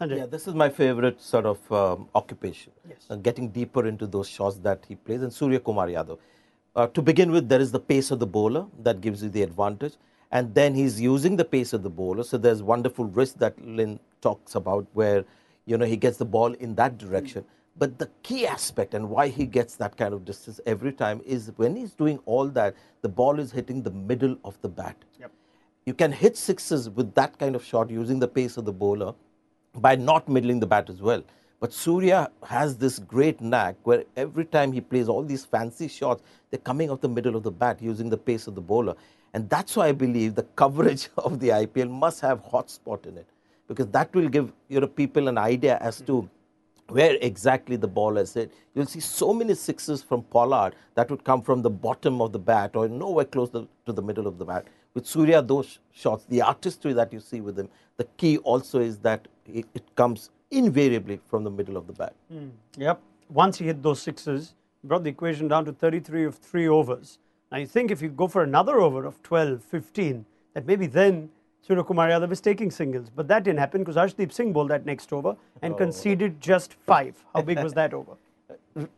Sanjay. 0.00 0.18
Yeah, 0.18 0.26
this 0.26 0.46
is 0.48 0.54
my 0.54 0.70
favorite 0.70 1.20
sort 1.20 1.44
of 1.44 1.72
um, 1.72 2.08
occupation. 2.14 2.72
Yes. 2.88 3.04
Uh, 3.10 3.16
getting 3.16 3.50
deeper 3.50 3.86
into 3.86 4.06
those 4.06 4.28
shots 4.28 4.56
that 4.58 4.84
he 4.88 4.94
plays. 4.94 5.22
And 5.22 5.32
Surya 5.32 5.60
Kumar 5.60 5.88
Yadav. 5.88 6.18
Uh, 6.76 6.86
to 6.88 7.02
begin 7.02 7.32
with, 7.32 7.48
there 7.48 7.60
is 7.60 7.72
the 7.72 7.80
pace 7.80 8.10
of 8.10 8.20
the 8.20 8.26
bowler 8.26 8.66
that 8.82 9.00
gives 9.00 9.22
you 9.22 9.28
the 9.28 9.42
advantage. 9.42 9.94
And 10.32 10.54
then 10.54 10.74
he's 10.74 11.00
using 11.00 11.36
the 11.36 11.44
pace 11.44 11.72
of 11.72 11.82
the 11.82 11.90
bowler. 11.90 12.22
So 12.22 12.38
there's 12.38 12.62
wonderful 12.62 13.06
wrist 13.06 13.38
that 13.40 13.60
Lynn 13.64 13.98
talks 14.20 14.54
about 14.54 14.86
where, 14.92 15.24
you 15.66 15.76
know, 15.76 15.86
he 15.86 15.96
gets 15.96 16.18
the 16.18 16.24
ball 16.24 16.52
in 16.54 16.76
that 16.76 16.98
direction. 16.98 17.44
But 17.76 17.98
the 17.98 18.08
key 18.22 18.46
aspect 18.46 18.94
and 18.94 19.08
why 19.08 19.28
he 19.28 19.46
gets 19.46 19.74
that 19.76 19.96
kind 19.96 20.14
of 20.14 20.24
distance 20.24 20.60
every 20.66 20.92
time 20.92 21.20
is 21.24 21.50
when 21.56 21.74
he's 21.74 21.92
doing 21.92 22.20
all 22.26 22.46
that, 22.48 22.76
the 23.02 23.08
ball 23.08 23.40
is 23.40 23.50
hitting 23.50 23.82
the 23.82 23.90
middle 23.90 24.36
of 24.44 24.60
the 24.60 24.68
bat. 24.68 24.96
Yep. 25.18 25.32
You 25.86 25.94
can 25.94 26.12
hit 26.12 26.36
sixes 26.36 26.90
with 26.90 27.14
that 27.14 27.38
kind 27.38 27.56
of 27.56 27.64
shot 27.64 27.90
using 27.90 28.20
the 28.20 28.28
pace 28.28 28.56
of 28.56 28.64
the 28.64 28.72
bowler 28.72 29.14
by 29.74 29.96
not 29.96 30.28
middling 30.28 30.60
the 30.60 30.66
bat 30.66 30.90
as 30.90 31.00
well. 31.02 31.24
But 31.60 31.74
Surya 31.74 32.30
has 32.42 32.78
this 32.78 32.98
great 32.98 33.42
knack 33.42 33.76
where 33.82 34.04
every 34.16 34.46
time 34.46 34.72
he 34.72 34.80
plays 34.80 35.10
all 35.10 35.22
these 35.22 35.44
fancy 35.44 35.88
shots, 35.88 36.22
they're 36.50 36.58
coming 36.58 36.88
off 36.90 37.02
the 37.02 37.08
middle 37.08 37.36
of 37.36 37.42
the 37.42 37.50
bat 37.50 37.82
using 37.82 38.08
the 38.08 38.16
pace 38.16 38.46
of 38.46 38.54
the 38.54 38.62
bowler. 38.62 38.94
And 39.34 39.48
that's 39.50 39.76
why 39.76 39.88
I 39.88 39.92
believe 39.92 40.34
the 40.34 40.44
coverage 40.56 41.10
of 41.18 41.38
the 41.38 41.50
IPL 41.50 41.90
must 41.90 42.20
have 42.22 42.40
hot 42.40 42.70
spot 42.70 43.04
in 43.04 43.18
it. 43.18 43.26
Because 43.68 43.88
that 43.88 44.12
will 44.14 44.28
give 44.30 44.50
you 44.68 44.80
know, 44.80 44.86
people 44.86 45.28
an 45.28 45.36
idea 45.36 45.76
as 45.82 46.00
to 46.02 46.28
where 46.88 47.16
exactly 47.20 47.76
the 47.76 47.86
ball 47.86 48.16
is 48.16 48.32
hit. 48.32 48.52
You'll 48.74 48.86
see 48.86 49.00
so 49.00 49.34
many 49.34 49.54
sixes 49.54 50.02
from 50.02 50.22
Pollard 50.22 50.74
that 50.94 51.10
would 51.10 51.24
come 51.24 51.42
from 51.42 51.60
the 51.60 51.70
bottom 51.70 52.22
of 52.22 52.32
the 52.32 52.38
bat 52.38 52.74
or 52.74 52.88
nowhere 52.88 53.26
close 53.26 53.50
to, 53.50 53.68
the 53.84 54.02
middle 54.02 54.26
of 54.26 54.38
the 54.38 54.44
bat. 54.46 54.66
With 54.94 55.06
Surya, 55.06 55.42
those 55.42 55.78
shots, 55.92 56.24
the 56.24 56.42
artistry 56.42 56.94
that 56.94 57.12
you 57.12 57.20
see 57.20 57.42
with 57.42 57.58
him, 57.58 57.68
the 57.96 58.04
key 58.16 58.38
also 58.38 58.80
is 58.80 58.98
that 59.00 59.28
it 59.46 59.66
comes 59.94 60.30
invariably 60.50 61.20
from 61.28 61.44
the 61.44 61.50
middle 61.50 61.76
of 61.76 61.86
the 61.86 61.92
bat. 61.92 62.14
Yep. 62.76 63.00
Once 63.28 63.58
he 63.58 63.66
hit 63.66 63.82
those 63.82 64.02
sixes, 64.02 64.54
brought 64.84 65.04
the 65.04 65.10
equation 65.10 65.48
down 65.48 65.64
to 65.64 65.72
33 65.72 66.24
of 66.24 66.36
three 66.36 66.68
overs. 66.68 67.18
Now 67.52 67.58
you 67.58 67.66
think 67.66 67.90
if 67.90 68.02
you 68.02 68.08
go 68.08 68.26
for 68.28 68.42
another 68.42 68.80
over 68.80 69.04
of 69.04 69.22
12, 69.22 69.62
15, 69.62 70.24
that 70.54 70.66
maybe 70.66 70.86
then 70.86 71.30
Surya 71.62 71.84
Kumar 71.84 72.08
Yadav 72.08 72.32
is 72.32 72.40
taking 72.40 72.70
singles. 72.70 73.10
But 73.14 73.28
that 73.28 73.44
didn't 73.44 73.58
happen 73.58 73.82
because 73.82 73.96
Arshdeep 73.96 74.32
Singh 74.32 74.52
bowled 74.52 74.70
that 74.70 74.86
next 74.86 75.12
over 75.12 75.36
and 75.62 75.76
conceded 75.76 76.40
just 76.40 76.74
five. 76.74 77.14
How 77.34 77.42
big 77.42 77.62
was 77.62 77.74
that 77.74 77.94
over? 77.94 78.12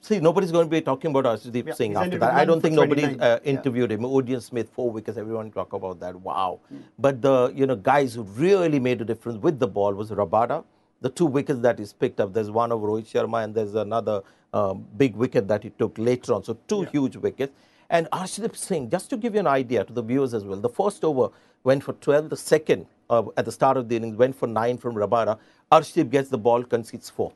See, 0.00 0.18
nobody's 0.18 0.50
going 0.50 0.66
to 0.66 0.70
be 0.70 0.80
talking 0.80 1.10
about 1.12 1.24
Arshdeep 1.24 1.68
Yeah, 1.68 1.74
Singh 1.74 1.96
after 1.96 2.18
that. 2.18 2.34
I 2.34 2.44
don't 2.44 2.60
think 2.60 2.74
nobody 2.74 3.02
29. 3.02 3.20
uh, 3.20 3.38
Yeah. 3.44 3.50
interviewed 3.50 3.92
him. 3.92 4.00
Odean 4.00 4.42
Smith, 4.42 4.68
four 4.70 4.90
wickets, 4.90 5.16
everyone 5.16 5.50
talk 5.52 5.72
about 5.72 6.00
that. 6.00 6.16
Wow. 6.16 6.58
But 6.98 7.22
the 7.22 7.52
you 7.54 7.66
know 7.66 7.76
guys 7.76 8.14
who 8.14 8.22
really 8.22 8.80
made 8.80 9.00
a 9.00 9.04
difference 9.04 9.38
with 9.38 9.58
the 9.60 9.68
ball 9.68 9.94
was 9.94 10.10
Rabada. 10.10 10.64
The 11.02 11.10
two 11.10 11.26
wickets 11.26 11.60
that 11.60 11.78
he's 11.78 11.92
picked 11.92 12.20
up, 12.20 12.32
there's 12.32 12.50
one 12.50 12.72
of 12.72 12.80
Rohit 12.80 13.06
Sharma 13.12 13.44
and 13.44 13.54
there's 13.54 13.74
another 13.74 14.22
um, 14.54 14.86
big 14.96 15.14
wicket 15.14 15.46
that 15.48 15.62
he 15.62 15.70
took 15.70 15.96
later 15.98 16.32
on. 16.34 16.44
So 16.44 16.56
two 16.66 16.82
huge 16.82 17.16
wickets. 17.16 17.52
And 17.90 18.08
Arshdeep 18.10 18.56
Singh, 18.56 18.88
just 18.88 19.10
to 19.10 19.16
give 19.16 19.34
you 19.34 19.40
an 19.40 19.46
idea 19.46 19.84
to 19.84 19.92
the 19.92 20.02
viewers 20.02 20.32
as 20.32 20.44
well, 20.44 20.58
the 20.58 20.68
first 20.68 21.04
over 21.04 21.28
went 21.64 21.84
for 21.84 21.92
12, 21.92 22.30
the 22.30 22.36
second 22.36 22.86
uh, 23.10 23.22
at 23.36 23.44
the 23.44 23.52
start 23.52 23.76
of 23.76 23.88
the 23.88 23.96
innings 23.96 24.16
went 24.16 24.34
for 24.34 24.46
9 24.46 24.78
from 24.78 24.94
Rabada. 24.94 25.38
Arshdeep 25.70 26.10
gets 26.10 26.30
the 26.30 26.38
ball, 26.38 26.64
concedes 26.64 27.10
4. 27.10 27.32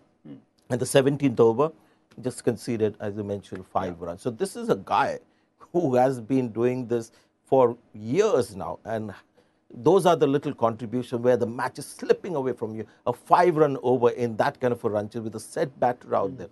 And 0.71 0.81
the 0.81 0.87
17th 0.87 1.39
over, 1.39 1.71
just 2.23 2.45
conceded, 2.45 2.97
as 3.01 3.17
you 3.17 3.25
mentioned, 3.25 3.67
five 3.67 4.01
runs. 4.01 4.23
So 4.23 4.31
this 4.31 4.57
is 4.57 4.69
a 4.69 4.77
guy 4.77 5.19
who 5.59 5.95
has 5.97 6.21
been 6.21 6.49
doing 6.49 6.87
this 6.87 7.13
for 7.45 7.77
years 7.93 8.57
now. 8.57 8.79
And 8.85 9.15
those 9.75 10.07
are 10.07 10.17
the 10.17 10.27
little 10.27 10.55
contributions 10.55 11.21
where 11.21 11.37
the 11.37 11.47
match 11.47 11.79
is 11.79 11.87
slipping 11.87 12.35
away 12.35 12.53
from 12.53 12.75
you. 12.75 12.87
A 13.07 13.13
five 13.13 13.57
run 13.57 13.77
over 13.83 14.11
in 14.11 14.37
that 14.37 14.61
kind 14.61 14.73
of 14.73 14.85
a 14.85 14.91
run 14.91 15.09
chase 15.09 15.23
with 15.23 15.35
a 15.35 15.41
set 15.41 15.79
batter 15.81 16.15
out 16.15 16.37
there. 16.39 16.49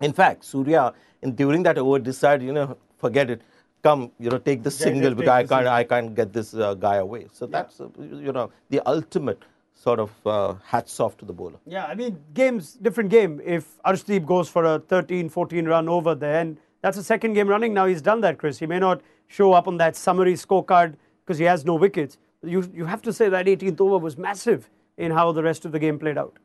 In 0.00 0.12
fact, 0.12 0.44
Surya, 0.44 0.92
in, 1.22 1.34
during 1.34 1.62
that 1.64 1.78
over, 1.78 1.98
decided, 1.98 2.44
you 2.46 2.52
know, 2.52 2.76
forget 2.98 3.30
it. 3.30 3.42
Come, 3.82 4.10
you 4.18 4.28
know, 4.28 4.38
take 4.38 4.62
the 4.62 4.70
single 4.70 5.10
take 5.10 5.18
because 5.18 5.28
I 5.30 5.44
can't, 5.44 5.66
I 5.66 5.84
can't 5.84 6.14
get 6.14 6.32
this 6.32 6.52
uh, 6.52 6.74
guy 6.74 6.96
away. 6.96 7.28
So 7.32 7.46
that's, 7.46 7.80
uh, 7.80 7.88
you 7.98 8.32
know, 8.32 8.50
the 8.68 8.80
ultimate 8.86 9.42
sort 9.72 9.98
of 9.98 10.10
uh, 10.26 10.54
hats 10.64 11.00
off 11.00 11.16
to 11.18 11.24
the 11.24 11.32
bowler. 11.32 11.58
Yeah, 11.66 11.86
I 11.86 11.94
mean, 11.94 12.18
games, 12.34 12.74
different 12.74 13.08
game. 13.08 13.40
If 13.42 13.82
Arshdeep 13.82 14.26
goes 14.26 14.50
for 14.50 14.64
a 14.64 14.80
13, 14.80 15.30
14 15.30 15.66
run 15.66 15.88
over 15.88 16.14
there, 16.14 16.40
and 16.40 16.58
that's 16.82 16.98
the 16.98 17.02
second 17.02 17.32
game 17.32 17.48
running 17.48 17.72
now, 17.72 17.86
he's 17.86 18.02
done 18.02 18.20
that, 18.20 18.36
Chris. 18.36 18.58
He 18.58 18.66
may 18.66 18.78
not 18.78 19.00
show 19.28 19.54
up 19.54 19.66
on 19.66 19.78
that 19.78 19.96
summary 19.96 20.34
scorecard 20.34 20.96
because 21.24 21.38
he 21.38 21.44
has 21.44 21.64
no 21.64 21.74
wickets. 21.74 22.18
You, 22.42 22.70
you 22.74 22.86
have 22.86 23.02
to 23.02 23.12
say 23.12 23.28
that 23.28 23.46
18th 23.46 23.80
over 23.80 23.98
was 23.98 24.16
massive 24.16 24.70
in 24.96 25.12
how 25.12 25.32
the 25.32 25.42
rest 25.42 25.64
of 25.64 25.72
the 25.72 25.78
game 25.78 25.98
played 25.98 26.18
out. 26.18 26.38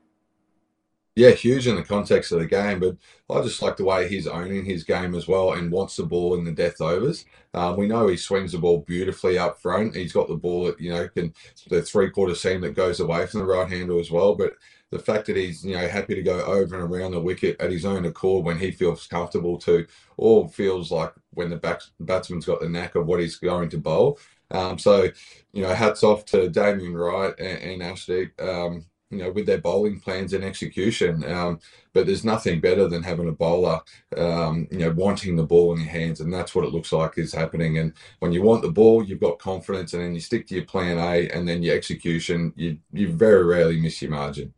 Yeah, 1.18 1.30
huge 1.30 1.66
in 1.66 1.78
the 1.78 1.84
context 1.84 2.34
of 2.34 2.40
the 2.40 2.46
game, 2.46 2.82
but 2.82 2.98
I 3.34 3.42
just 3.42 3.62
like 3.62 3.78
the 3.78 3.86
way 3.86 4.10
he's 4.10 4.28
owning 4.28 4.66
his 4.66 4.84
game 4.84 5.16
as 5.16 5.30
well 5.30 5.54
and 5.54 5.72
wants 5.72 5.96
the 5.96 6.04
ball 6.04 6.36
in 6.36 6.44
the 6.44 6.52
death 6.52 6.82
overs. 6.82 7.24
Um, 7.54 7.78
we 7.78 7.88
know 7.88 8.08
he 8.08 8.18
swings 8.18 8.52
the 8.52 8.58
ball 8.58 8.80
beautifully 8.80 9.38
up 9.38 9.62
front. 9.62 9.96
He's 9.96 10.12
got 10.12 10.28
the 10.28 10.36
ball 10.36 10.66
that, 10.66 10.80
you 10.82 10.92
know, 10.92 11.08
can 11.08 11.34
the 11.70 11.82
three 11.82 12.10
quarter 12.10 12.36
seam 12.36 12.60
that 12.62 12.75
goes 12.75 13.00
away 13.00 13.28
from 13.28 13.40
the 13.40 13.46
right 13.46 13.70
hander 13.70 13.98
as 13.98 14.12
well. 14.12 14.36
But 14.36 14.56
the 14.92 15.00
fact 15.00 15.28
that 15.28 15.38
he's, 15.38 15.64
you 15.64 15.75
know, 15.75 15.88
happy 15.88 16.16
to 16.16 16.22
go 16.22 16.44
over 16.44 16.78
and 16.78 16.94
around 16.94 17.12
the 17.12 17.22
wicket 17.22 17.60
at 17.62 17.72
his 17.72 17.86
own 17.86 18.06
accord 18.06 18.44
when 18.44 18.60
he 18.60 18.72
feels 18.72 19.08
comfortable 19.08 19.58
to, 19.60 19.88
or 20.18 20.50
feels 20.50 20.92
like 20.92 21.14
when 21.34 21.50
the 21.50 21.86
batsman's 22.02 22.46
got 22.46 22.60
the 22.60 22.68
knack 22.68 22.96
of 22.96 23.06
what 23.06 23.22
he's 23.22 23.38
going 23.38 23.70
to 23.70 23.78
bowl. 23.78 24.20
Um, 24.52 24.78
so, 24.78 25.10
you 25.54 25.64
know, 25.64 25.74
hats 25.74 26.04
off 26.04 26.25
to 26.25 26.50
Damien 26.50 26.96
Wright 26.96 27.34
and, 27.40 27.82
and 27.82 27.82
Arshdeep. 27.82 28.42
Um, 28.42 28.86
you 29.12 29.24
know, 29.24 29.32
with 29.32 29.46
their 29.46 29.60
bowling 29.60 30.00
plans 30.00 30.34
and 30.34 30.44
execution. 30.44 31.24
Um, 31.32 31.60
but 31.94 32.06
there's 32.06 32.25
nothing 32.25 32.60
better 32.60 32.88
than 32.88 33.04
having 33.04 33.30
a 33.30 33.32
bowler, 33.32 33.80
um, 34.18 34.68
you 34.72 34.80
know, 34.80 34.92
wanting 34.92 35.36
the 35.36 35.44
ball 35.44 35.74
in 35.74 35.80
your 35.80 35.90
hands, 35.90 36.20
and 36.22 36.34
that's 36.34 36.56
what 36.56 36.66
it 36.66 36.74
looks 36.74 36.92
like 36.92 37.18
is 37.18 37.34
happening. 37.34 37.78
And 37.78 37.94
when 38.20 38.32
you 38.34 38.42
want 38.42 38.62
the 38.62 38.72
ball, 38.72 39.04
you've 39.04 39.22
got 39.22 39.40
confidence, 39.40 39.94
and 39.94 40.04
then 40.04 40.14
you 40.16 40.20
stick 40.20 40.48
to 40.48 40.56
your 40.56 40.66
plan 40.66 40.98
A, 40.98 41.30
and 41.30 41.48
then 41.48 41.64
your 41.64 41.75
execution. 41.75 42.52
You 42.56 42.78
you 42.92 43.12
very 43.12 43.44
rarely 43.44 43.80
miss 43.80 44.02
your 44.02 44.12
margin. 44.12 44.54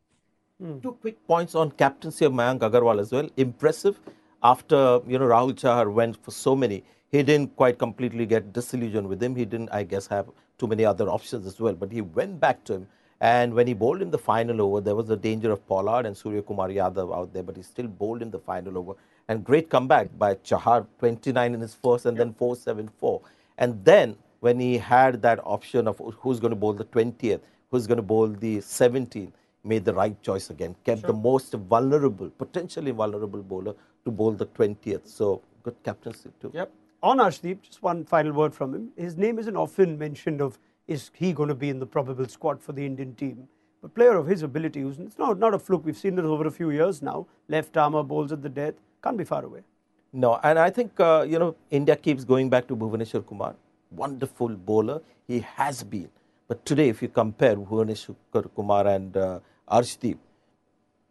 Two 0.81 0.97
quick 1.01 1.25
points 1.27 1.53
on 1.53 1.71
captaincy 1.71 2.25
of 2.25 2.33
Mayank 2.33 2.59
Agarwal 2.59 2.99
as 2.99 3.11
well. 3.11 3.29
Impressive 3.37 3.99
after 4.41 5.01
you 5.05 5.19
know 5.19 5.25
Rahul 5.25 5.53
Chahar 5.53 5.91
went 5.91 6.23
for 6.23 6.31
so 6.31 6.55
many, 6.55 6.83
he 7.11 7.23
didn't 7.23 7.55
quite 7.55 7.77
completely 7.77 8.25
get 8.25 8.51
disillusioned 8.51 9.07
with 9.07 9.23
him. 9.23 9.35
He 9.35 9.45
didn't, 9.45 9.69
I 9.71 9.83
guess, 9.83 10.07
have 10.07 10.27
too 10.57 10.67
many 10.67 10.83
other 10.83 11.07
options 11.07 11.45
as 11.45 11.59
well. 11.59 11.73
But 11.73 11.91
he 11.91 12.01
went 12.01 12.39
back 12.39 12.63
to 12.65 12.73
him. 12.73 12.87
And 13.19 13.53
when 13.53 13.65
he 13.65 13.73
bowled 13.73 14.01
in 14.01 14.11
the 14.11 14.17
final 14.17 14.61
over, 14.61 14.81
there 14.81 14.93
was 14.93 15.07
the 15.07 15.15
danger 15.15 15.51
of 15.51 15.65
Pollard 15.67 16.05
and 16.05 16.15
Surya 16.15 16.41
Kumar 16.41 16.67
Yadav 16.69 17.15
out 17.15 17.33
there, 17.33 17.43
but 17.43 17.55
he 17.55 17.63
still 17.63 17.87
bowled 17.87 18.21
in 18.21 18.29
the 18.29 18.37
final 18.37 18.77
over. 18.77 18.93
And 19.27 19.43
great 19.43 19.69
comeback 19.69 20.09
by 20.19 20.35
Chahar, 20.35 20.85
29 20.99 21.53
in 21.53 21.59
his 21.59 21.73
first 21.73 22.05
and 22.05 22.15
then 22.15 22.33
4 22.33 22.55
7 22.55 22.89
4. 22.99 23.21
And 23.57 23.83
then 23.83 24.15
when 24.41 24.59
he 24.59 24.77
had 24.77 25.21
that 25.23 25.39
option 25.43 25.87
of 25.87 25.99
who's 26.19 26.39
going 26.39 26.51
to 26.51 26.55
bowl 26.55 26.73
the 26.73 26.85
20th, 26.85 27.39
who's 27.71 27.87
going 27.87 27.97
to 27.97 28.03
bowl 28.03 28.27
the 28.27 28.57
17th, 28.57 29.31
made 29.63 29.83
the 29.83 29.93
right 29.93 30.21
choice 30.21 30.49
again, 30.51 30.75
kept 30.85 31.01
sure. 31.01 31.07
the 31.07 31.13
most 31.13 31.53
vulnerable, 31.53 32.29
potentially 32.29 32.91
vulnerable 32.91 33.41
bowler 33.41 33.73
to 34.05 34.11
bowl 34.11 34.31
the 34.31 34.45
20th. 34.45 35.07
So 35.07 35.41
good 35.63 35.75
captaincy 35.83 36.29
too. 36.39 36.51
Yep 36.53 36.71
on 37.03 37.17
Arshdeep, 37.17 37.61
just 37.61 37.81
one 37.81 38.03
final 38.05 38.33
word 38.33 38.53
from 38.53 38.73
him. 38.73 38.89
His 38.95 39.17
name 39.17 39.39
isn't 39.39 39.55
often 39.55 39.97
mentioned 39.97 40.41
of 40.41 40.59
is 40.87 41.11
he 41.13 41.33
going 41.33 41.49
to 41.49 41.55
be 41.55 41.69
in 41.69 41.79
the 41.79 41.85
probable 41.85 42.27
squad 42.27 42.61
for 42.61 42.71
the 42.73 42.85
Indian 42.85 43.13
team. 43.15 43.47
But 43.81 43.93
player 43.93 44.15
of 44.15 44.27
his 44.27 44.41
ability, 44.41 44.81
it's 44.81 45.17
not, 45.17 45.37
not 45.37 45.53
a 45.53 45.59
fluke. 45.59 45.85
We've 45.85 45.97
seen 45.97 46.17
it 46.17 46.25
over 46.25 46.47
a 46.47 46.51
few 46.51 46.71
years 46.71 47.01
now. 47.01 47.27
Left 47.47 47.75
armour 47.77 48.03
bowls 48.03 48.31
at 48.31 48.41
the 48.41 48.49
death. 48.49 48.73
Can't 49.03 49.17
be 49.17 49.23
far 49.23 49.45
away. 49.45 49.61
No, 50.13 50.39
and 50.43 50.57
I 50.57 50.69
think, 50.69 50.99
uh, 50.99 51.25
you 51.27 51.37
know, 51.37 51.55
India 51.69 51.95
keeps 51.95 52.23
going 52.23 52.49
back 52.49 52.67
to 52.67 52.75
Bhuvaneshwar 52.75 53.25
Kumar. 53.27 53.55
Wonderful 53.91 54.49
bowler. 54.49 55.01
He 55.27 55.41
has 55.41 55.83
been. 55.83 56.09
But 56.47 56.65
today, 56.65 56.89
if 56.89 57.01
you 57.01 57.09
compare 57.09 57.55
Bhuvaneshwar 57.55 58.55
Kumar 58.55 58.87
and 58.87 59.15
uh, 59.15 59.39
Arshdeep, 59.69 60.17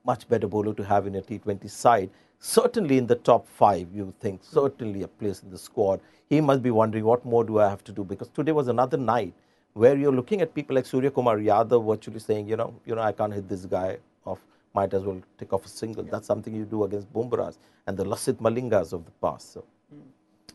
much 0.04 0.28
better 0.28 0.48
bowler 0.48 0.72
to 0.74 0.84
have 0.84 1.06
in 1.06 1.14
a 1.16 1.22
T20 1.22 1.70
side 1.70 2.10
certainly 2.38 2.98
in 2.98 3.06
the 3.06 3.16
top 3.16 3.46
five, 3.46 3.88
you 3.92 4.12
think, 4.20 4.42
certainly 4.42 5.02
a 5.02 5.08
place 5.08 5.42
in 5.42 5.50
the 5.50 5.58
squad. 5.58 6.00
He 6.28 6.40
must 6.40 6.62
be 6.62 6.70
wondering, 6.70 7.04
what 7.04 7.24
more 7.24 7.44
do 7.44 7.60
I 7.60 7.68
have 7.68 7.84
to 7.84 7.92
do? 7.92 8.04
Because 8.04 8.28
today 8.28 8.52
was 8.52 8.68
another 8.68 8.96
night 8.96 9.32
where 9.74 9.96
you're 9.96 10.12
looking 10.12 10.40
at 10.40 10.54
people 10.54 10.74
like 10.74 10.86
Surya 10.86 11.10
Kumar 11.10 11.36
Yadav 11.36 11.86
virtually 11.86 12.18
saying, 12.18 12.48
you 12.48 12.56
know, 12.56 12.74
you 12.84 12.94
know, 12.94 13.02
I 13.02 13.12
can't 13.12 13.32
hit 13.32 13.48
this 13.48 13.66
guy 13.66 13.98
off. 14.24 14.38
Might 14.74 14.92
as 14.94 15.02
well 15.02 15.20
take 15.38 15.52
off 15.52 15.64
a 15.64 15.68
single. 15.68 16.04
Yeah. 16.04 16.10
That's 16.12 16.26
something 16.26 16.54
you 16.54 16.64
do 16.64 16.84
against 16.84 17.12
Bumrahs 17.12 17.58
and 17.86 17.96
the 17.96 18.04
Lasith 18.04 18.36
Malingas 18.36 18.92
of 18.92 19.04
the 19.04 19.10
past. 19.22 19.52
So. 19.52 19.64
Hmm. 19.92 20.00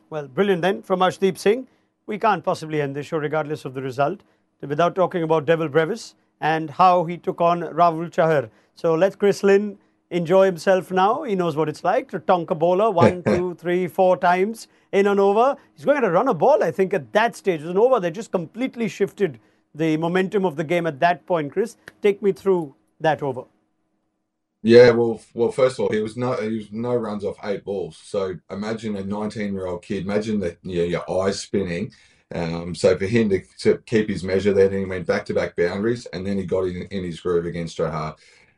Well, 0.09 0.27
brilliant 0.27 0.61
then 0.61 0.81
from 0.81 0.99
Arshdeep 0.99 1.37
Singh. 1.37 1.67
We 2.07 2.17
can't 2.17 2.43
possibly 2.43 2.81
end 2.81 2.95
this 2.95 3.05
show 3.07 3.17
regardless 3.17 3.63
of 3.63 3.73
the 3.73 3.81
result 3.81 4.21
without 4.61 4.95
talking 4.95 5.23
about 5.23 5.45
Dewald 5.45 5.71
Brevis 5.71 6.15
and 6.41 6.69
how 6.69 7.05
he 7.05 7.17
took 7.17 7.39
on 7.39 7.61
Rahul 7.61 8.11
Chahar. 8.11 8.49
So 8.75 8.95
let's 8.95 9.15
Chris 9.15 9.43
Lynn 9.43 9.77
enjoy 10.11 10.45
himself 10.45 10.91
now. 10.91 11.23
He 11.23 11.35
knows 11.35 11.55
what 11.55 11.69
it's 11.69 11.83
like 11.83 12.11
to 12.11 12.19
tonk 12.19 12.51
a 12.51 12.55
bowler 12.55 12.91
one, 13.03 13.23
two, 13.23 13.55
three, 13.55 13.87
four 13.87 14.17
times 14.17 14.67
in 14.91 15.07
an 15.07 15.19
over. 15.19 15.55
He's 15.73 15.85
going 15.85 16.01
to 16.01 16.11
run 16.11 16.27
a 16.27 16.33
ball, 16.33 16.63
I 16.63 16.69
think, 16.69 16.93
at 16.93 17.11
that 17.13 17.35
stage. 17.35 17.61
It 17.61 17.63
was 17.63 17.71
an 17.71 17.77
over 17.77 17.99
that 17.99 18.11
just 18.11 18.31
completely 18.31 18.87
shifted 18.87 19.39
the 19.73 19.97
momentum 19.97 20.45
of 20.45 20.57
the 20.57 20.63
game 20.63 20.85
at 20.85 20.99
that 20.99 21.25
point. 21.25 21.53
Chris, 21.53 21.77
take 22.01 22.21
me 22.21 22.33
through 22.33 22.75
that 22.99 23.23
over. 23.23 23.45
Yeah, 24.63 24.91
well, 24.91 25.19
well, 25.33 25.51
first 25.51 25.79
of 25.79 25.85
all, 25.85 25.89
he 25.89 26.01
was 26.01 26.15
no, 26.17 26.33
he 26.33 26.57
was 26.57 26.71
no 26.71 26.93
runs 26.93 27.23
off 27.23 27.37
eight 27.43 27.63
balls. 27.63 27.99
So 28.03 28.35
imagine 28.51 28.95
a 28.95 29.03
19 29.03 29.53
year 29.53 29.65
old 29.65 29.81
kid. 29.81 30.03
Imagine 30.03 30.39
that 30.41 30.59
you 30.61 30.79
know, 30.79 30.83
your 30.83 31.23
eyes 31.23 31.41
spinning. 31.41 31.91
Um, 32.33 32.75
so 32.75 32.97
for 32.97 33.07
him 33.07 33.29
to, 33.29 33.41
to 33.59 33.77
keep 33.85 34.07
his 34.07 34.23
measure, 34.23 34.53
then 34.53 34.71
he 34.71 34.85
went 34.85 35.07
back 35.07 35.25
to 35.25 35.33
back 35.33 35.55
boundaries, 35.55 36.05
and 36.13 36.25
then 36.25 36.37
he 36.37 36.45
got 36.45 36.65
in, 36.65 36.83
in 36.83 37.03
his 37.03 37.19
groove 37.19 37.45
against 37.45 37.77
Chahar. 37.77 38.15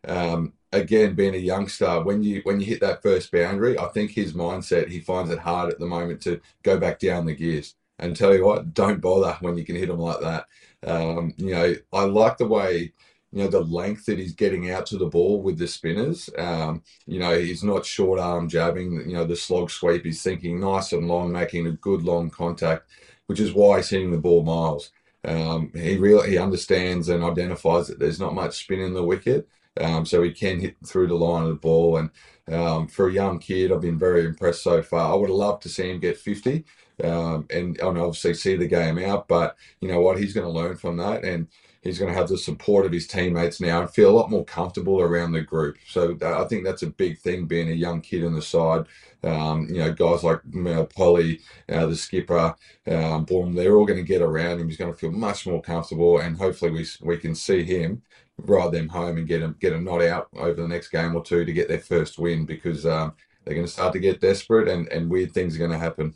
Um, 0.08 0.54
again, 0.72 1.16
being 1.16 1.36
a 1.36 1.38
youngster, 1.38 2.02
when 2.02 2.24
you 2.24 2.42
when 2.44 2.60
you 2.60 2.66
hit 2.66 2.82
that 2.82 3.02
first 3.02 3.32
boundary, 3.32 3.78
I 3.80 3.88
think 3.90 4.12
his 4.12 4.34
mindset 4.34 4.90
he 4.90 5.00
finds 5.00 5.32
it 5.32 5.40
hard 5.40 5.72
at 5.72 5.80
the 5.80 5.86
moment 5.86 6.22
to 6.24 6.42
go 6.64 6.78
back 6.78 7.00
down 7.00 7.26
the 7.26 7.36
gears. 7.36 7.76
And 8.00 8.16
tell 8.16 8.36
you 8.36 8.44
what, 8.44 8.74
don't 8.74 9.00
bother 9.00 9.38
when 9.40 9.56
you 9.58 9.64
can 9.64 9.76
hit 9.76 9.88
them 9.88 10.00
like 10.00 10.20
that. 10.20 10.46
Um, 10.86 11.34
you 11.38 11.52
know, 11.52 11.76
I 11.94 12.04
like 12.04 12.38
the 12.38 12.48
way 12.48 12.92
you 13.34 13.44
know 13.44 13.48
the 13.50 13.62
length 13.62 14.06
that 14.06 14.20
he's 14.20 14.34
getting 14.34 14.70
out 14.72 14.86
to 14.88 14.98
the 14.98 15.08
ball 15.08 15.42
with 15.42 15.58
the 15.58 15.68
spinners. 15.68 16.30
Um, 16.38 16.84
you 17.08 17.20
know, 17.20 17.38
he's 17.40 17.64
not 17.64 17.86
short 17.86 18.20
arm 18.20 18.48
jabbing. 18.48 18.94
You 19.08 19.14
know, 19.14 19.26
the 19.26 19.36
slog 19.36 19.72
sweep. 19.72 20.06
He's 20.06 20.22
thinking 20.22 20.60
nice 20.60 20.94
and 20.94 21.08
long, 21.08 21.32
making 21.32 21.68
a 21.68 21.72
good 21.72 22.04
long 22.04 22.30
contact, 22.30 22.90
which 23.28 23.40
is 23.40 23.54
why 23.54 23.78
he's 23.78 23.90
hitting 23.90 24.12
the 24.12 24.18
ball 24.18 24.44
miles. 24.44 24.92
Um, 25.26 25.72
he 25.74 25.98
really 25.98 26.32
he 26.32 26.38
understands 26.38 27.10
and 27.10 27.24
identifies 27.24 27.88
that 27.88 27.98
there's 28.00 28.20
not 28.20 28.36
much 28.36 28.58
spin 28.58 28.82
in 28.82 28.94
the 28.94 29.04
wicket. 29.04 29.48
Um, 29.80 30.06
so 30.06 30.22
he 30.22 30.32
can 30.32 30.60
hit 30.60 30.76
through 30.86 31.08
the 31.08 31.16
line 31.16 31.44
of 31.44 31.50
the 31.50 31.56
ball. 31.56 31.98
And 31.98 32.10
um, 32.54 32.88
for 32.88 33.08
a 33.08 33.14
young 33.14 33.40
kid, 33.40 33.72
I've 33.72 33.82
been 33.82 33.98
very 33.98 34.26
impressed 34.26 34.64
so 34.64 34.82
far. 34.82 35.12
I 35.12 35.16
would 35.16 35.30
have 35.30 35.38
loved 35.38 35.64
to 35.64 35.70
see 35.70 35.90
him 35.90 36.00
get 36.00 36.18
50 36.18 36.66
um, 37.04 37.48
and, 37.50 37.80
and 37.80 37.98
obviously 37.98 38.34
see 38.34 38.56
the 38.56 38.68
game 38.68 39.00
out. 39.00 39.28
But 39.28 39.56
you 39.80 39.88
know 39.88 40.02
what? 40.02 40.20
He's 40.20 40.34
going 40.34 40.46
to 40.46 40.52
learn 40.52 40.78
from 40.78 40.98
that. 40.98 41.24
And 41.24 41.48
he's 41.84 42.00
going 42.00 42.12
to 42.12 42.18
have 42.18 42.30
the 42.30 42.38
support 42.38 42.86
of 42.86 42.92
his 42.92 43.08
teammates 43.08 43.60
now 43.60 43.82
and 43.82 43.90
feel 43.90 44.10
a 44.10 44.18
lot 44.18 44.30
more 44.30 44.46
comfortable 44.46 45.02
around 45.02 45.34
the 45.34 45.42
group. 45.42 45.78
So 45.88 46.18
I 46.24 46.46
think 46.46 46.64
that's 46.64 46.84
a 46.84 46.88
big 46.88 47.20
thing 47.20 47.46
being 47.46 47.70
a 47.70 47.74
young 47.74 48.02
kid 48.02 48.24
in 48.24 48.34
the 48.34 48.42
side. 48.42 48.86
Um, 49.24 49.68
you 49.70 49.78
know, 49.78 49.94
guys 49.94 50.24
like 50.24 50.40
Polly, 50.96 51.40
uh, 51.70 51.86
the 51.86 51.96
skipper, 51.96 52.56
um, 52.88 53.26
they're 53.54 53.76
all 53.76 53.86
going 53.86 54.00
to 54.00 54.04
get 54.04 54.22
around 54.22 54.60
him. 54.60 54.68
He's 54.68 54.78
going 54.78 54.92
to 54.92 54.98
feel 54.98 55.12
much 55.12 55.46
more 55.46 55.62
comfortable, 55.62 56.20
and 56.20 56.38
hopefully 56.38 56.72
we 56.72 56.86
we 57.02 57.18
can 57.18 57.34
see 57.36 57.64
him 57.64 58.02
ride 58.40 58.72
them 58.72 58.90
home 58.90 59.18
and 59.18 59.28
get 59.28 59.40
them 59.40 59.56
get 59.60 59.74
a 59.74 59.80
not 59.80 60.02
out 60.02 60.28
over 60.36 60.62
the 60.62 60.68
next 60.68 60.90
game 60.90 61.16
or 61.16 61.24
two 61.24 61.46
to 61.46 61.54
get 61.54 61.68
their 61.68 61.80
first 61.80 62.18
win 62.18 62.46
because 62.46 62.86
um, 62.86 63.14
they're 63.44 63.54
going 63.54 63.66
to 63.66 63.72
start 63.72 63.94
to 63.94 64.00
get 64.00 64.22
desperate 64.22 64.68
and, 64.68 64.88
and 64.90 65.10
weird 65.10 65.32
things 65.32 65.56
are 65.56 65.60
going 65.60 65.72
to 65.72 65.78
happen. 65.78 66.14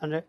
Sanjay? 0.00 0.22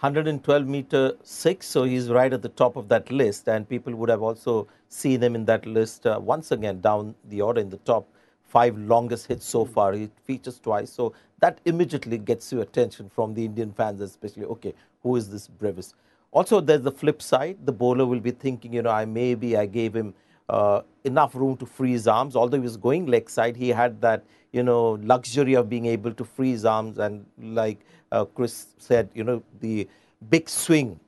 112 0.00 0.66
meter 0.68 1.12
six, 1.24 1.66
so 1.66 1.82
he's 1.82 2.08
right 2.08 2.32
at 2.32 2.40
the 2.40 2.48
top 2.50 2.76
of 2.76 2.88
that 2.88 3.10
list, 3.10 3.48
and 3.48 3.68
people 3.68 3.92
would 3.96 4.08
have 4.08 4.22
also 4.22 4.68
seen 4.88 5.20
him 5.20 5.34
in 5.34 5.44
that 5.44 5.66
list 5.66 6.06
uh, 6.06 6.20
once 6.22 6.52
again 6.52 6.80
down 6.80 7.16
the 7.30 7.40
order 7.40 7.60
in 7.60 7.68
the 7.68 7.78
top 7.78 8.08
five 8.44 8.78
longest 8.78 9.26
hits 9.26 9.44
so 9.44 9.64
far. 9.64 9.92
He 9.92 10.08
features 10.24 10.60
twice, 10.60 10.92
so 10.92 11.14
that 11.40 11.60
immediately 11.64 12.16
gets 12.16 12.52
you 12.52 12.60
attention 12.60 13.10
from 13.10 13.34
the 13.34 13.44
Indian 13.44 13.72
fans, 13.72 14.00
especially. 14.00 14.44
Okay, 14.44 14.72
who 15.02 15.16
is 15.16 15.28
this 15.28 15.48
Brevis? 15.48 15.94
Also, 16.30 16.60
there's 16.60 16.82
the 16.82 16.92
flip 16.92 17.20
side. 17.20 17.58
The 17.64 17.72
bowler 17.72 18.06
will 18.06 18.20
be 18.20 18.30
thinking, 18.30 18.74
you 18.74 18.82
know, 18.82 18.90
I 18.90 19.04
maybe 19.04 19.56
I 19.56 19.66
gave 19.66 19.96
him 19.96 20.14
uh, 20.48 20.82
enough 21.04 21.34
room 21.34 21.56
to 21.56 21.66
free 21.66 21.92
his 21.92 22.06
arms. 22.06 22.36
Although 22.36 22.56
he 22.56 22.62
was 22.62 22.76
going 22.76 23.06
leg 23.06 23.28
side, 23.30 23.56
he 23.56 23.68
had 23.68 24.00
that 24.00 24.24
you 24.52 24.62
know 24.62 24.98
luxury 25.02 25.54
of 25.54 25.68
being 25.68 25.86
able 25.86 26.12
to 26.12 26.24
free 26.24 26.50
his 26.50 26.64
arms. 26.64 26.98
And 26.98 27.26
like 27.38 27.80
uh, 28.12 28.24
Chris 28.24 28.68
said, 28.78 29.10
you 29.14 29.24
know 29.24 29.42
the 29.60 29.88
big 30.30 30.48
swing 30.48 30.98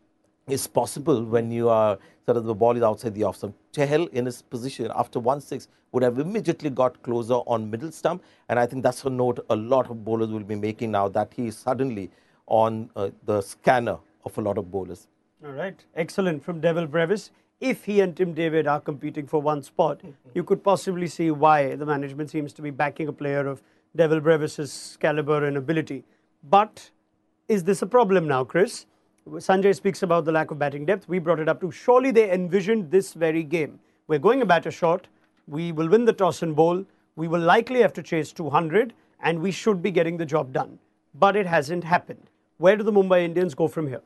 is 0.49 0.67
possible 0.67 1.25
when 1.25 1.51
you 1.51 1.69
are 1.69 1.99
sort 2.27 2.37
of 2.37 2.45
the 2.45 2.55
ball 2.55 2.77
is 2.77 2.83
outside 2.83 3.15
the 3.15 3.25
off 3.25 3.37
stump. 3.37 3.55
Chahal 3.73 4.09
in 4.11 4.27
his 4.27 4.43
position 4.43 4.91
after 4.95 5.19
one 5.19 5.41
six 5.41 5.69
would 5.93 6.03
have 6.03 6.19
immediately 6.19 6.71
got 6.71 7.03
closer 7.03 7.35
on 7.35 7.71
middle 7.71 7.91
stump, 7.91 8.23
and 8.49 8.59
I 8.59 8.67
think 8.67 8.83
that's 8.83 9.05
a 9.05 9.11
note 9.11 9.45
a 9.51 9.57
lot 9.57 9.91
of 9.91 10.05
bowlers 10.05 10.29
will 10.31 10.45
be 10.45 10.55
making 10.55 10.93
now 10.93 11.09
that 11.09 11.33
he 11.35 11.49
is 11.49 11.57
suddenly 11.57 12.11
on 12.47 12.91
uh, 12.97 13.11
the 13.25 13.41
scanner 13.41 13.99
of 14.25 14.37
a 14.39 14.41
lot 14.41 14.59
of 14.59 14.71
bowlers. 14.71 15.09
All 15.45 15.53
right, 15.53 15.83
excellent 15.97 16.45
from 16.45 16.61
Dewald 16.61 16.91
Brevis 16.91 17.31
if 17.61 17.85
he 17.85 18.01
and 18.01 18.17
Tim 18.17 18.33
David 18.33 18.67
are 18.67 18.81
competing 18.81 19.27
for 19.27 19.41
one 19.41 19.63
spot, 19.63 19.99
mm-hmm. 19.99 20.31
you 20.35 20.43
could 20.43 20.65
possibly 20.65 21.07
see 21.07 21.31
why 21.31 21.77
the 21.77 21.87
management 21.87 22.31
seems 22.31 22.53
to 22.55 22.63
be 22.63 22.71
backing 22.71 23.09
a 23.09 23.13
player 23.13 23.47
of 23.47 23.63
Dewald 23.95 24.23
Brevis's 24.23 24.97
caliber 25.01 25.45
and 25.45 25.57
ability. 25.57 26.05
But 26.49 26.91
is 27.49 27.65
this 27.65 27.83
a 27.83 27.87
problem 27.87 28.27
now, 28.27 28.45
Chris? 28.45 28.87
Sanjay 29.29 29.75
speaks 29.75 30.03
about 30.03 30.25
the 30.25 30.33
lack 30.33 30.51
of 30.51 30.59
batting 30.59 30.87
depth. 30.87 31.09
We 31.09 31.19
brought 31.19 31.41
it 31.41 31.49
up 31.49 31.61
too. 31.61 31.71
Surely 31.71 32.11
they 32.11 32.33
envisioned 32.33 32.91
this 32.91 33.13
very 33.13 33.43
game. 33.43 33.79
We're 34.07 34.19
going 34.19 34.41
a 34.43 34.47
batter 34.47 34.71
short. 34.71 35.09
We 35.47 35.73
will 35.73 35.89
win 35.89 36.05
the 36.05 36.13
toss 36.13 36.43
and 36.43 36.57
bowl. 36.57 36.85
We 37.17 37.29
will 37.29 37.41
likely 37.41 37.83
have 37.83 37.93
to 37.95 38.03
chase 38.03 38.33
200, 38.33 38.95
and 39.23 39.41
we 39.41 39.51
should 39.51 39.83
be 39.83 39.91
getting 39.91 40.17
the 40.17 40.25
job 40.25 40.53
done. 40.53 40.79
But 41.15 41.37
it 41.37 41.47
hasn't 41.47 41.85
happened. 41.85 42.31
Where 42.57 42.77
do 42.77 42.83
the 42.83 42.93
Mumbai 42.93 43.25
Indians 43.25 43.55
go 43.55 43.69
from 43.69 43.89
here? 43.89 44.03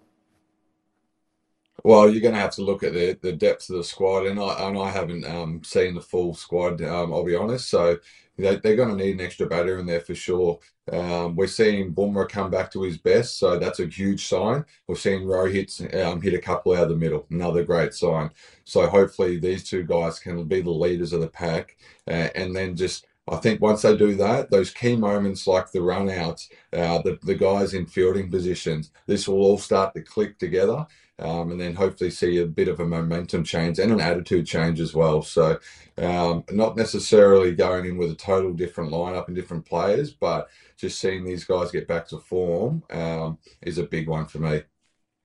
Well, 1.82 2.08
you're 2.08 2.22
going 2.22 2.34
to 2.34 2.40
have 2.40 2.54
to 2.54 2.62
look 2.62 2.82
at 2.82 2.92
the, 2.94 3.18
the 3.20 3.32
depth 3.32 3.68
of 3.68 3.76
the 3.76 3.84
squad, 3.84 4.26
and 4.26 4.38
I 4.38 4.68
and 4.68 4.78
I 4.78 4.90
haven't 4.90 5.24
um, 5.24 5.62
seen 5.64 5.94
the 5.94 6.00
full 6.00 6.34
squad. 6.34 6.80
Um, 6.82 7.12
I'll 7.12 7.24
be 7.24 7.34
honest. 7.34 7.68
So 7.68 7.98
they, 8.38 8.56
they're 8.56 8.76
going 8.76 8.96
to 8.96 9.04
need 9.04 9.18
an 9.18 9.24
extra 9.24 9.46
batter 9.46 9.78
in 9.78 9.86
there 9.86 10.00
for 10.00 10.14
sure. 10.14 10.60
Um, 10.90 11.34
we're 11.34 11.46
seeing 11.46 11.94
Bumrah 11.94 12.28
come 12.28 12.50
back 12.50 12.70
to 12.72 12.82
his 12.82 12.98
best, 12.98 13.38
so 13.38 13.58
that's 13.58 13.80
a 13.80 13.86
huge 13.86 14.26
sign. 14.26 14.64
We're 14.86 14.96
seeing 14.96 15.24
Rohit 15.24 16.04
um, 16.04 16.20
hit 16.20 16.34
a 16.34 16.38
couple 16.38 16.74
out 16.74 16.84
of 16.84 16.88
the 16.90 16.96
middle, 16.96 17.26
another 17.30 17.64
great 17.64 17.92
sign. 17.94 18.30
So 18.64 18.86
hopefully 18.86 19.38
these 19.38 19.64
two 19.64 19.82
guys 19.84 20.18
can 20.18 20.44
be 20.44 20.60
the 20.60 20.70
leaders 20.70 21.12
of 21.12 21.20
the 21.20 21.28
pack, 21.28 21.76
uh, 22.06 22.28
and 22.34 22.54
then 22.54 22.76
just 22.76 23.06
I 23.26 23.36
think 23.36 23.60
once 23.60 23.82
they 23.82 23.96
do 23.96 24.14
that, 24.16 24.50
those 24.50 24.70
key 24.70 24.96
moments 24.96 25.46
like 25.46 25.72
the 25.72 25.80
run 25.80 26.10
outs, 26.10 26.50
uh, 26.74 27.00
the, 27.02 27.18
the 27.22 27.34
guys 27.34 27.72
in 27.72 27.86
fielding 27.86 28.30
positions, 28.30 28.90
this 29.06 29.26
will 29.26 29.42
all 29.42 29.58
start 29.58 29.94
to 29.94 30.02
click 30.02 30.38
together. 30.38 30.86
Um, 31.18 31.50
and 31.50 31.60
then 31.60 31.74
hopefully 31.74 32.10
see 32.10 32.38
a 32.38 32.46
bit 32.46 32.68
of 32.68 32.80
a 32.80 32.86
momentum 32.86 33.44
change 33.44 33.78
and 33.78 33.92
an 33.92 34.00
attitude 34.00 34.46
change 34.46 34.80
as 34.80 34.94
well. 34.94 35.22
So, 35.22 35.58
um, 35.98 36.44
not 36.50 36.76
necessarily 36.76 37.52
going 37.52 37.86
in 37.86 37.96
with 37.96 38.10
a 38.10 38.16
total 38.16 38.52
different 38.52 38.90
lineup 38.90 39.28
and 39.28 39.36
different 39.36 39.64
players, 39.64 40.12
but 40.12 40.48
just 40.76 41.00
seeing 41.00 41.24
these 41.24 41.44
guys 41.44 41.70
get 41.70 41.86
back 41.86 42.08
to 42.08 42.18
form 42.18 42.82
um, 42.90 43.38
is 43.62 43.78
a 43.78 43.84
big 43.84 44.08
one 44.08 44.26
for 44.26 44.38
me. 44.38 44.62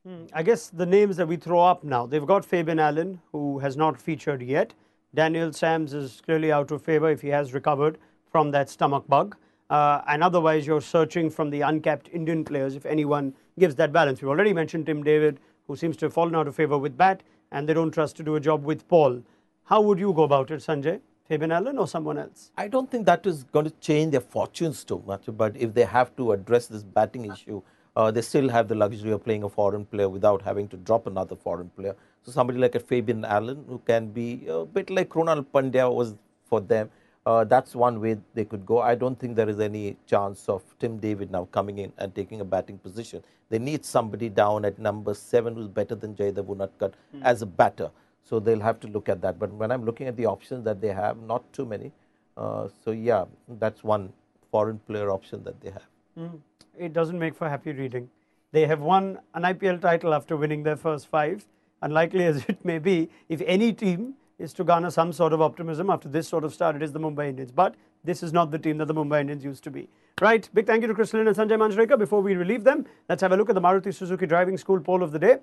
Hmm, 0.06 0.26
I 0.34 0.44
guess 0.44 0.70
the 0.70 0.86
names 0.86 1.18
that 1.18 1.28
we 1.28 1.36
throw 1.36 1.60
up 1.60 1.84
now, 1.84 2.06
they've 2.06 2.26
got 2.26 2.46
Fabian 2.46 2.80
Allen, 2.80 3.20
who 3.32 3.60
has 3.60 3.76
not 3.76 4.00
featured 4.00 4.42
yet. 4.42 4.74
Daniel 5.14 5.52
Sams 5.52 5.94
is 5.94 6.22
clearly 6.22 6.52
out 6.52 6.72
of 6.72 6.84
favour 6.84 7.10
if 7.10 7.22
he 7.22 7.30
has 7.30 7.54
recovered 7.54 7.98
from 8.32 8.52
that 8.52 8.70
stomach 8.70 9.06
bug. 9.08 9.36
Uh, 9.70 10.02
and 10.08 10.24
otherwise, 10.24 10.66
you're 10.66 10.82
searching 10.82 11.30
from 11.30 11.50
the 11.50 11.62
uncapped 11.62 12.10
Indian 12.12 12.44
players 12.44 12.76
if 12.76 12.86
anyone 12.86 13.34
gives 13.58 13.76
that 13.76 13.92
balance. 13.92 14.22
We've 14.22 14.30
already 14.30 14.54
mentioned 14.54 14.86
Tim 14.86 15.04
David, 15.04 15.40
who 15.70 15.76
seems 15.76 15.96
to 15.96 16.08
have 16.08 16.14
fallen 16.14 16.36
out 16.36 16.48
of 16.48 16.56
favour 16.56 16.78
with 16.80 16.98
bat, 16.98 17.22
and 17.52 17.70
they 17.70 17.76
don't 17.76 17.92
trust 17.92 18.18
to 18.18 18.24
do 18.24 18.36
a 18.36 18.40
job 18.40 18.66
with 18.66 18.88
Paul. 18.88 19.22
How 19.66 19.80
would 19.82 20.00
you 20.00 20.12
go 20.14 20.24
about 20.24 20.50
it, 20.50 20.62
Sanjay? 20.62 21.00
Fabian 21.28 21.52
Allen 21.52 21.78
or 21.78 21.88
someone 21.88 22.18
else? 22.18 22.52
I 22.58 22.68
don't 22.68 22.90
think 22.90 23.06
that 23.06 23.28
is 23.28 23.44
going 23.44 23.66
to 23.66 23.74
change 23.80 24.14
their 24.14 24.22
fortunes 24.22 24.84
too 24.84 25.04
much. 25.06 25.26
But 25.28 25.56
if 25.56 25.76
they 25.76 25.84
have 25.84 26.16
to 26.16 26.32
address 26.32 26.66
this 26.66 26.82
batting 26.82 27.32
issue, 27.32 27.62
uh, 27.96 28.10
they 28.10 28.24
still 28.24 28.50
have 28.50 28.68
the 28.68 28.74
luxury 28.74 29.12
of 29.12 29.24
playing 29.24 29.44
a 29.44 29.50
foreign 29.50 29.86
player 29.86 30.10
without 30.10 30.42
having 30.42 30.68
to 30.70 30.78
drop 30.78 31.06
another 31.06 31.36
foreign 31.36 31.70
player. 31.70 31.96
So 32.24 32.32
somebody 32.32 32.58
like 32.58 32.74
a 32.74 32.80
Fabian 32.80 33.24
Allen, 33.24 33.64
who 33.68 33.78
can 33.86 34.08
be 34.08 34.48
a 34.48 34.66
bit 34.66 34.90
like 34.90 35.10
Krunal 35.10 35.46
Pandya 35.46 35.94
was 35.94 36.16
for 36.46 36.62
them, 36.62 36.90
uh, 37.28 37.44
that's 37.44 37.76
one 37.76 38.02
way 38.02 38.18
they 38.34 38.46
could 38.46 38.66
go. 38.66 38.80
I 38.82 38.96
don't 38.96 39.20
think 39.20 39.36
there 39.36 39.50
is 39.50 39.60
any 39.60 39.98
chance 40.08 40.50
of 40.50 40.64
Tim 40.80 40.98
David 40.98 41.30
now 41.30 41.48
coming 41.52 41.78
in 41.78 41.94
and 42.00 42.16
taking 42.16 42.42
a 42.42 42.46
batting 42.46 42.80
position. 42.80 43.22
They 43.50 43.60
need 43.60 43.84
somebody 43.84 44.30
down 44.30 44.66
at 44.66 44.78
number 44.80 45.14
seven 45.14 45.56
who's 45.56 45.68
better 45.68 45.96
than 45.96 46.16
Jaydev 46.16 46.46
Unadkat 46.46 46.94
mm. 47.16 47.22
as 47.24 47.42
a 47.42 47.46
batter. 47.46 47.90
So 48.24 48.40
they'll 48.40 48.60
have 48.60 48.80
to 48.82 48.88
look 48.88 49.10
at 49.10 49.22
that. 49.22 49.40
But 49.40 49.52
when 49.52 49.72
I'm 49.72 49.84
looking 49.84 50.08
at 50.08 50.16
the 50.16 50.28
options 50.28 50.64
that 50.66 50.82
they 50.82 50.90
have, 50.90 51.18
not 51.22 51.52
too 51.52 51.66
many. 51.66 51.92
Uh, 52.38 52.68
so 52.84 52.92
yeah, 52.92 53.26
that's 53.60 53.84
one 53.84 54.14
foreign 54.52 54.80
player 54.80 55.10
option 55.10 55.44
that 55.44 55.60
they 55.62 55.72
have. 55.72 55.88
Mm. 56.18 56.40
It 56.78 56.94
doesn't 56.94 57.18
make 57.18 57.36
for 57.36 57.50
happy 57.50 57.72
reading. 57.72 58.10
They 58.52 58.66
have 58.68 58.82
won 58.82 59.20
an 59.34 59.44
IPL 59.44 59.82
title 59.82 60.14
after 60.14 60.38
winning 60.38 60.64
their 60.64 60.78
first 60.78 61.08
five. 61.08 61.46
Unlikely 61.82 62.26
as 62.32 62.46
it 62.48 62.64
may 62.64 62.78
be, 62.78 63.10
if 63.30 63.42
any 63.46 63.74
team 63.74 64.14
is 64.38 64.54
to 64.54 64.64
garner 64.64 64.90
some 64.90 65.12
sort 65.12 65.34
of 65.34 65.42
optimism 65.42 65.90
after 65.90 66.08
this 66.08 66.28
sort 66.28 66.44
of 66.44 66.54
start, 66.54 66.76
it 66.76 66.84
is 66.84 66.92
the 66.92 67.00
Mumbai 67.00 67.30
Indians. 67.30 67.52
But 67.52 67.76
this 68.04 68.24
is 68.24 68.32
not 68.32 68.52
the 68.52 68.60
team 68.60 68.78
that 68.78 68.86
the 68.86 68.94
Mumbai 68.94 69.22
Indians 69.22 69.44
used 69.44 69.64
to 69.66 69.72
be. 69.72 69.90
Right, 70.22 70.50
big 70.54 70.68
thank 70.68 70.82
you 70.82 70.94
to 70.94 71.18
Lynn 71.18 71.30
and 71.30 71.38
Sanjay 71.38 71.58
Manjrekar. 71.58 71.98
Before 71.98 72.22
we 72.22 72.36
relieve 72.36 72.66
them, 72.66 72.86
let's 73.08 73.22
have 73.22 73.32
a 73.32 73.38
look 73.38 73.48
at 73.48 73.56
the 73.56 73.62
Maruti 73.62 73.94
Suzuki 73.94 74.26
Driving 74.26 74.58
School 74.58 74.82
poll 74.82 75.02
of 75.02 75.14
the 75.14 75.20
day. 75.20 75.38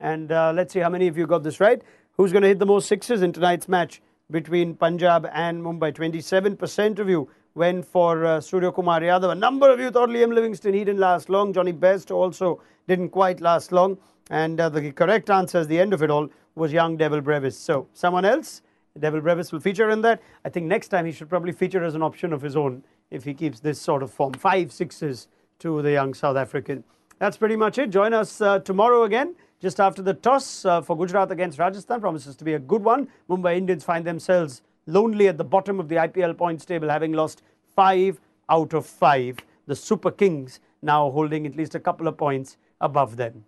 And 0.00 0.32
uh, 0.32 0.52
let's 0.52 0.72
see 0.72 0.80
how 0.80 0.88
many 0.88 1.06
of 1.06 1.16
you 1.16 1.28
got 1.28 1.44
this 1.44 1.60
right. 1.60 1.80
Who's 2.16 2.32
going 2.32 2.42
to 2.42 2.48
hit 2.48 2.58
the 2.58 2.66
most 2.66 2.88
sixes 2.88 3.22
in 3.22 3.32
tonight's 3.32 3.68
match 3.68 4.02
between 4.32 4.74
Punjab 4.74 5.30
and 5.32 5.62
Mumbai? 5.62 5.92
27% 5.92 6.98
of 6.98 7.08
you 7.08 7.30
went 7.54 7.84
for 7.84 8.24
uh, 8.24 8.40
Surya 8.40 8.72
Kumar 8.72 8.98
Yadav. 8.98 9.30
A 9.30 9.34
number 9.36 9.70
of 9.70 9.78
you 9.78 9.92
thought 9.92 10.08
Liam 10.08 10.34
Livingstone, 10.34 10.74
he 10.74 10.80
didn't 10.80 10.98
last 10.98 11.28
long. 11.28 11.52
Johnny 11.52 11.70
Best 11.70 12.10
also 12.10 12.60
didn't 12.88 13.10
quite 13.10 13.40
last 13.40 13.70
long. 13.70 13.96
And 14.30 14.60
uh, 14.60 14.68
the 14.70 14.90
correct 14.90 15.30
answer 15.30 15.58
at 15.58 15.68
the 15.68 15.78
end 15.78 15.94
of 15.94 16.02
it 16.02 16.10
all 16.10 16.28
was 16.56 16.72
young 16.72 16.96
Dewald 16.96 17.22
Brevis. 17.22 17.56
So, 17.56 17.86
someone 17.92 18.24
else? 18.24 18.62
Dewald 18.98 19.22
Brevis 19.22 19.52
will 19.52 19.60
feature 19.60 19.90
in 19.90 20.00
that. 20.00 20.20
I 20.44 20.48
think 20.48 20.66
next 20.66 20.88
time 20.88 21.06
he 21.06 21.12
should 21.12 21.28
probably 21.28 21.52
feature 21.52 21.84
as 21.84 21.94
an 21.94 22.02
option 22.02 22.32
of 22.32 22.42
his 22.42 22.56
own 22.56 22.82
if 23.10 23.24
he 23.24 23.34
keeps 23.34 23.60
this 23.60 23.80
sort 23.80 24.02
of 24.02 24.10
form. 24.10 24.32
Five 24.34 24.72
sixes 24.72 25.28
to 25.60 25.82
the 25.82 25.92
young 25.92 26.14
South 26.14 26.36
African. 26.36 26.84
That's 27.18 27.36
pretty 27.36 27.56
much 27.56 27.78
it. 27.78 27.90
Join 27.90 28.12
us 28.12 28.40
uh, 28.40 28.58
tomorrow 28.60 29.04
again 29.04 29.34
just 29.60 29.80
after 29.80 30.02
the 30.02 30.14
toss 30.14 30.64
uh, 30.64 30.82
for 30.82 30.96
Gujarat 30.96 31.30
against 31.30 31.58
Rajasthan 31.58 32.00
promises 32.00 32.36
to 32.36 32.44
be 32.44 32.54
a 32.54 32.58
good 32.58 32.84
one. 32.84 33.08
Mumbai 33.28 33.56
Indians 33.56 33.84
find 33.84 34.04
themselves 34.04 34.62
lonely 34.86 35.28
at 35.28 35.38
the 35.38 35.44
bottom 35.44 35.80
of 35.80 35.88
the 35.88 35.96
IPL 35.96 36.36
points 36.36 36.64
table, 36.64 36.88
having 36.88 37.12
lost 37.12 37.42
five 37.74 38.20
out 38.48 38.74
of 38.74 38.86
five. 38.86 39.38
The 39.66 39.74
Super 39.74 40.10
Kings 40.10 40.60
now 40.82 41.10
holding 41.10 41.46
at 41.46 41.56
least 41.56 41.74
a 41.74 41.80
couple 41.80 42.06
of 42.06 42.16
points 42.16 42.56
above 42.80 43.16
them. 43.16 43.44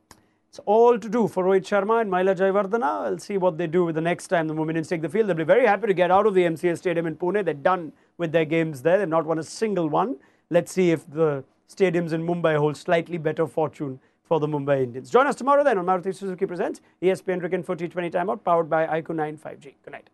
All 0.66 0.98
to 0.98 1.08
do 1.08 1.28
for 1.28 1.44
Rohit 1.44 1.62
Sharma 1.62 2.00
and 2.00 2.10
Mahela 2.10 2.36
Jayawardene. 2.36 2.82
I'll 2.82 3.18
see 3.18 3.36
what 3.36 3.58
they 3.58 3.66
do 3.66 3.84
with 3.84 3.94
the 3.94 4.00
next 4.00 4.28
time 4.28 4.48
the 4.48 4.54
Mumbai 4.54 4.70
Indians 4.70 4.88
take 4.88 5.02
the 5.02 5.08
field. 5.08 5.28
They'll 5.28 5.36
be 5.36 5.44
very 5.44 5.66
happy 5.66 5.86
to 5.86 5.94
get 5.94 6.10
out 6.10 6.26
of 6.26 6.34
the 6.34 6.42
MCA 6.42 6.76
Stadium 6.78 7.06
in 7.06 7.16
Pune. 7.16 7.44
They're 7.44 7.54
done 7.54 7.92
with 8.16 8.32
their 8.32 8.44
games 8.44 8.82
there. 8.82 8.98
They've 8.98 9.08
not 9.08 9.26
won 9.26 9.38
a 9.38 9.42
single 9.42 9.88
one. 9.88 10.16
Let's 10.50 10.72
see 10.72 10.90
if 10.90 11.08
the 11.10 11.44
stadiums 11.68 12.12
in 12.12 12.26
Mumbai 12.26 12.56
hold 12.56 12.76
slightly 12.76 13.18
better 13.18 13.46
fortune 13.46 14.00
for 14.24 14.40
the 14.40 14.46
Mumbai 14.46 14.82
Indians. 14.82 15.10
Join 15.10 15.26
us 15.26 15.36
tomorrow 15.36 15.64
then 15.64 15.78
on 15.78 15.86
Maruti 15.86 16.14
Suzuki 16.14 16.46
Presents 16.46 16.80
ESPNcricinfo 17.02 17.76
T20 17.76 18.10
Timeout 18.12 18.44
powered 18.44 18.68
by 18.68 18.86
IQ 18.86 19.16
9 19.16 19.38
5G. 19.38 19.74
Good 19.84 19.92
night. 19.92 20.10